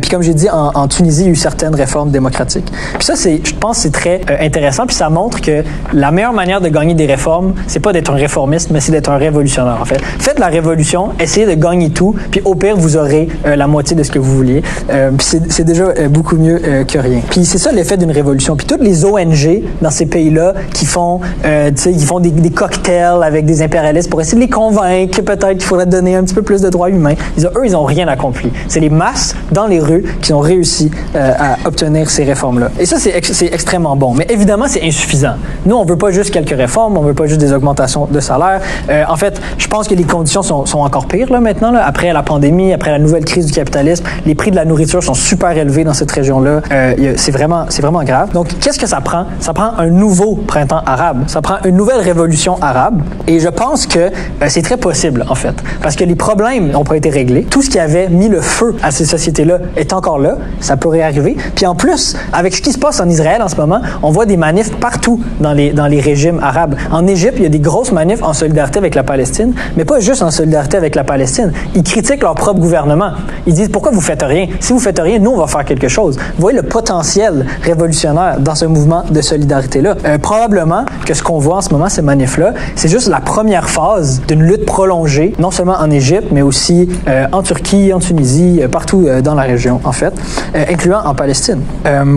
[0.00, 2.70] Puis comme j'ai dit, en, Tunisie, il y a eu certaines réformes démocratiques.
[2.94, 4.86] Puis ça, c'est, je pense, c'est très intéressant.
[4.86, 5.62] Puis ça montre que
[5.92, 9.10] la meilleure manière de gagner des réformes, c'est pas d'être un réformiste, mais c'est d'être
[9.10, 10.00] un révolutionnaire, en fait.
[10.18, 13.96] Faites la révolution, essayez de gagner tout, puis au pire, vous aurez euh, la moitié
[13.96, 14.62] de ce que vous vouliez.
[14.90, 17.20] Euh, c'est déjà euh, beaucoup mieux que rien.
[17.30, 18.56] Puis c'est ça l'effet d'une révolution.
[18.56, 23.46] Puis toutes les ONG dans ces pays-là qui font, ils font des, des, cocktails avec
[23.46, 26.42] des impérialistes pour essayer de les convaincre que peut-être qu'il faudrait donner un petit peu
[26.42, 27.14] plus de droits humains.
[27.36, 28.50] Ils eux, ils n'ont rien accompli.
[28.68, 32.70] C'est les masses dans les rues qui ont réussi à obtenir ces réformes-là.
[32.78, 34.14] Et ça, c'est ex extrêmement bon.
[34.14, 35.34] Mais évidemment, c'est insuffisant.
[35.66, 38.60] Nous, on veut pas juste quelques réformes, on veut pas juste des augmentations de salaire.
[39.08, 41.70] en fait, je pense que les conditions sont, encore pires là maintenant.
[41.70, 41.84] Là.
[41.84, 45.14] Après la pandémie, après la nouvelle crise du capitalisme, les prix de la nourriture sont
[45.14, 46.60] super élevés dans cette région-là.
[46.72, 48.32] Euh, c'est vraiment, vraiment grave.
[48.32, 49.26] Donc, qu'est-ce que ça prend?
[49.40, 51.24] Ça prend un nouveau printemps arabe.
[51.26, 53.02] Ça prend une nouvelle révolution arabe.
[53.26, 54.10] Et je pense que euh,
[54.48, 57.44] c'est très possible en fait, parce que les problèmes n'ont pas été réglés.
[57.44, 60.36] Tout ce qui avait mis le feu à ces sociétés-là est encore là.
[60.60, 61.34] Ça pourrait arriver.
[61.54, 64.26] Puis en plus, avec ce qui se passe en Israël en ce moment, on voit
[64.26, 66.76] des manifs partout dans les dans les régimes arabes.
[66.92, 69.98] En Égypte, il y a des grosses manifs en solidarité avec la Palestine, mais pas
[70.00, 71.52] juste en solidarité avec la Palestine.
[71.74, 73.12] ils critiquent leur propre gouvernement.
[73.46, 74.46] Ils disent pourquoi vous faites rien?
[74.60, 76.16] Si vous faites rien, nous on va faire quelque chose.
[76.16, 79.96] Vous voyez le potentiel révolutionnaire dans ce mouvement de solidarité là.
[80.04, 83.20] Euh, probablement que ce qu'on voit en ce moment ces manifs là, c'est juste la
[83.20, 87.98] première phase d'une lutte prolongée, non seulement en Égypte, mais aussi euh, en Turquie, en
[87.98, 90.12] Tunisie, euh, partout euh, dans la région en fait,
[90.54, 91.60] incluant en Palestine.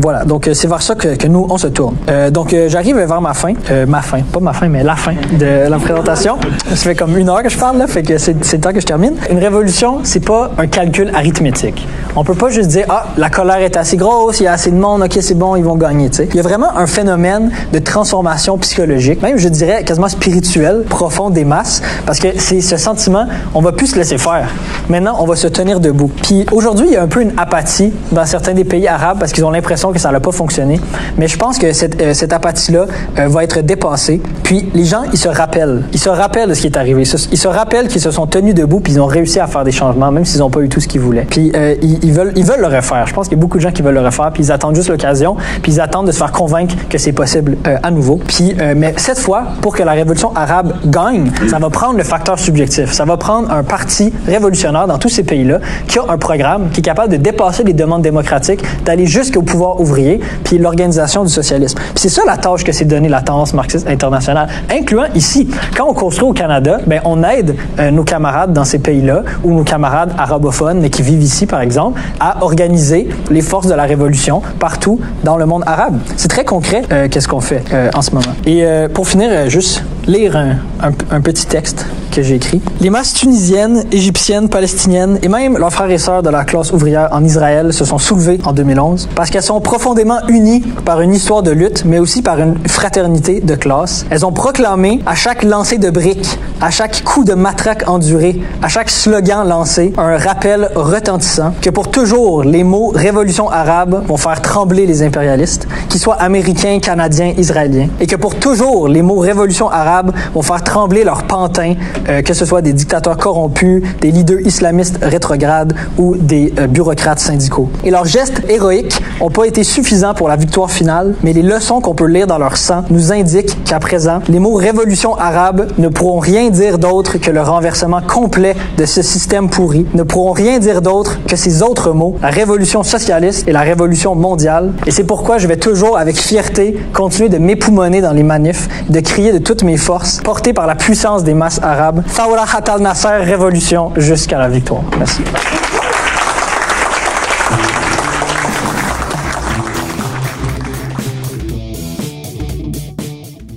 [0.02, 1.96] Voilà, donc c'est vers ça que, nous on se tourne.
[2.32, 3.54] Donc j'arrive vers ma fin,
[3.88, 6.38] ma fin, pas ma fin, mais la fin de la présentation.
[6.70, 8.80] Ça fait comme une heure que je parle là, fait que c'est le temps que
[8.80, 9.14] je termine.
[9.30, 11.88] Une révolution, c'est pas un calcul arithmétique.
[12.16, 14.72] On peut pas juste dire ah la colère est assez grosse, il y a assez
[14.72, 16.10] de monde, ok c'est bon, ils vont gagner.
[16.10, 16.30] tu sais.
[16.30, 21.30] Il y a vraiment un phénomène de transformation psychologique, même je dirais quasiment spirituel, profond
[21.30, 24.48] des masses, parce que c'est ce sentiment, on va plus se laisser faire.
[24.90, 26.12] Maintenant, on va se tenir debout.
[26.22, 29.32] Puis aujourd'hui, il y a un peu une apathie dans certains des pays arabes parce
[29.32, 30.80] qu'ils ont l'impression que ça n'a pas fonctionné.
[31.18, 32.86] Mais je pense que cette, euh, apathie-là
[33.20, 34.22] euh, va être dépassée.
[34.44, 35.84] Puis les gens, ils se rappellent.
[35.94, 37.04] Ils se rappellent de ce qui est arrivé.
[37.04, 39.72] Ils se, rappellent qu'ils se sont tenus debout puis ils ont réussi à faire des
[39.72, 41.28] changements, même s'ils n'ont pas eu tout ce qu'ils voulaient.
[41.30, 43.08] Puis euh, ils, ils veulent, ils veulent le refaire.
[43.08, 44.76] Je pense qu'il y a beaucoup de gens qui veulent le refaire puis ils attendent
[44.76, 48.20] juste l'occasion puis ils attendent de se faire convaincre que c'est possible à nouveau.
[48.28, 52.40] Puis, mais cette fois, pour que la révolution arabe gagne, ça va prendre le facteur
[52.40, 52.92] subjectif.
[52.92, 55.58] Ça va prendre un parti révolutionnaire dans tous ces pays-là
[55.88, 59.82] qui a un programme qui est capable de dépasser les demandes démocratiques, d'aller jusqu'au pouvoir
[59.82, 61.80] ouvrier, puis l'organisation du socialisme.
[61.96, 65.50] C'est ça la tâche que s'est donnée la tendance marxiste internationale, incluant ici.
[65.76, 69.52] Quand on construit au Canada, ben on aide euh, nos camarades dans ces pays-là ou
[69.52, 73.86] nos camarades arabophones mais qui vivent ici, par exemple, à organiser les forces de la
[73.86, 75.98] révolution partout dans le monde arabe.
[76.16, 78.36] C'est très concret euh, qu'est-ce qu'on fait euh, en ce moment.
[78.46, 78.64] Et
[78.94, 80.36] pour finir, juste lire
[80.82, 82.62] un, petit texte que j'ai écrit.
[82.82, 87.10] Les masses tunisiennes, égyptiennes, palestiniennes et même leurs frères et sœurs de la classe ouvrière
[87.12, 91.42] en Israël se sont soulevées en 2011 parce qu'elles sont profondément unies par une histoire
[91.42, 94.06] de lutte, mais aussi par une fraternité de classe.
[94.10, 98.68] Elles ont proclamé à chaque lancer de briques, à chaque coup de matraque enduré, à
[98.68, 104.42] chaque slogan lancé, un rappel retentissant que pour toujours les mots révolution arabe vont faire
[104.42, 109.70] trembler les impérialistes, qu'ils soient américains, canadiens, israéliens, et que pour toujours les mots révolution
[109.70, 109.93] arabe
[110.34, 111.76] vont faire trembler leurs pantins,
[112.10, 117.20] euh, que ce soit des dictateurs corrompus, des leaders islamistes rétrogrades ou des euh, bureaucrates
[117.20, 117.70] syndicaux.
[117.84, 121.82] Et leurs gestes héroïques n'ont pas été suffisants pour la victoire finale, mais les leçons
[121.82, 125.88] qu'on peut lire dans leur sang nous indiquent qu'à présent, les mots révolution arabe ne
[125.90, 130.60] pourront rien dire d'autre que le renversement complet de ce système pourri, ne pourront rien
[130.60, 134.74] dire d'autre que ces autres mots, la révolution socialiste et la révolution mondiale.
[134.86, 139.00] Et c'est pourquoi je vais toujours, avec fierté, continuer de m'époumoner dans les manifs, de
[139.00, 142.04] crier de toutes mes forces, porté par la puissance des masses arabes.
[142.16, 144.84] Thawra Hatal Nasser, révolution jusqu'à la victoire.
[144.98, 145.22] Merci.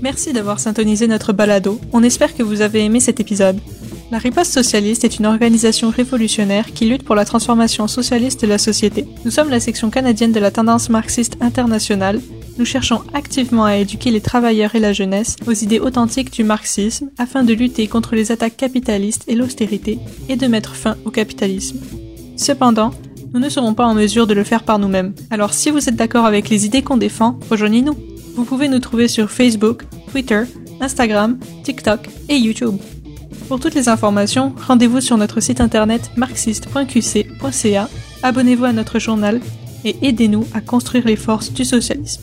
[0.02, 1.80] Merci d'avoir syntonisé notre balado.
[1.92, 3.58] On espère que vous avez aimé cet épisode.
[4.12, 8.58] La Riposte Socialiste est une organisation révolutionnaire qui lutte pour la transformation socialiste de la
[8.58, 9.04] société.
[9.24, 12.20] Nous sommes la section canadienne de la tendance marxiste internationale.
[12.58, 17.10] Nous cherchons activement à éduquer les travailleurs et la jeunesse aux idées authentiques du marxisme
[17.18, 19.98] afin de lutter contre les attaques capitalistes et l'austérité
[20.30, 21.80] et de mettre fin au capitalisme.
[22.36, 22.92] Cependant,
[23.34, 25.14] nous ne serons pas en mesure de le faire par nous-mêmes.
[25.30, 27.96] Alors si vous êtes d'accord avec les idées qu'on défend, rejoignez-nous.
[28.34, 30.44] Vous pouvez nous trouver sur Facebook, Twitter,
[30.80, 32.76] Instagram, TikTok et YouTube.
[33.48, 37.88] Pour toutes les informations, rendez-vous sur notre site internet marxiste.qc.ca,
[38.22, 39.40] abonnez-vous à notre journal
[39.84, 42.22] et aidez-nous à construire les forces du socialisme.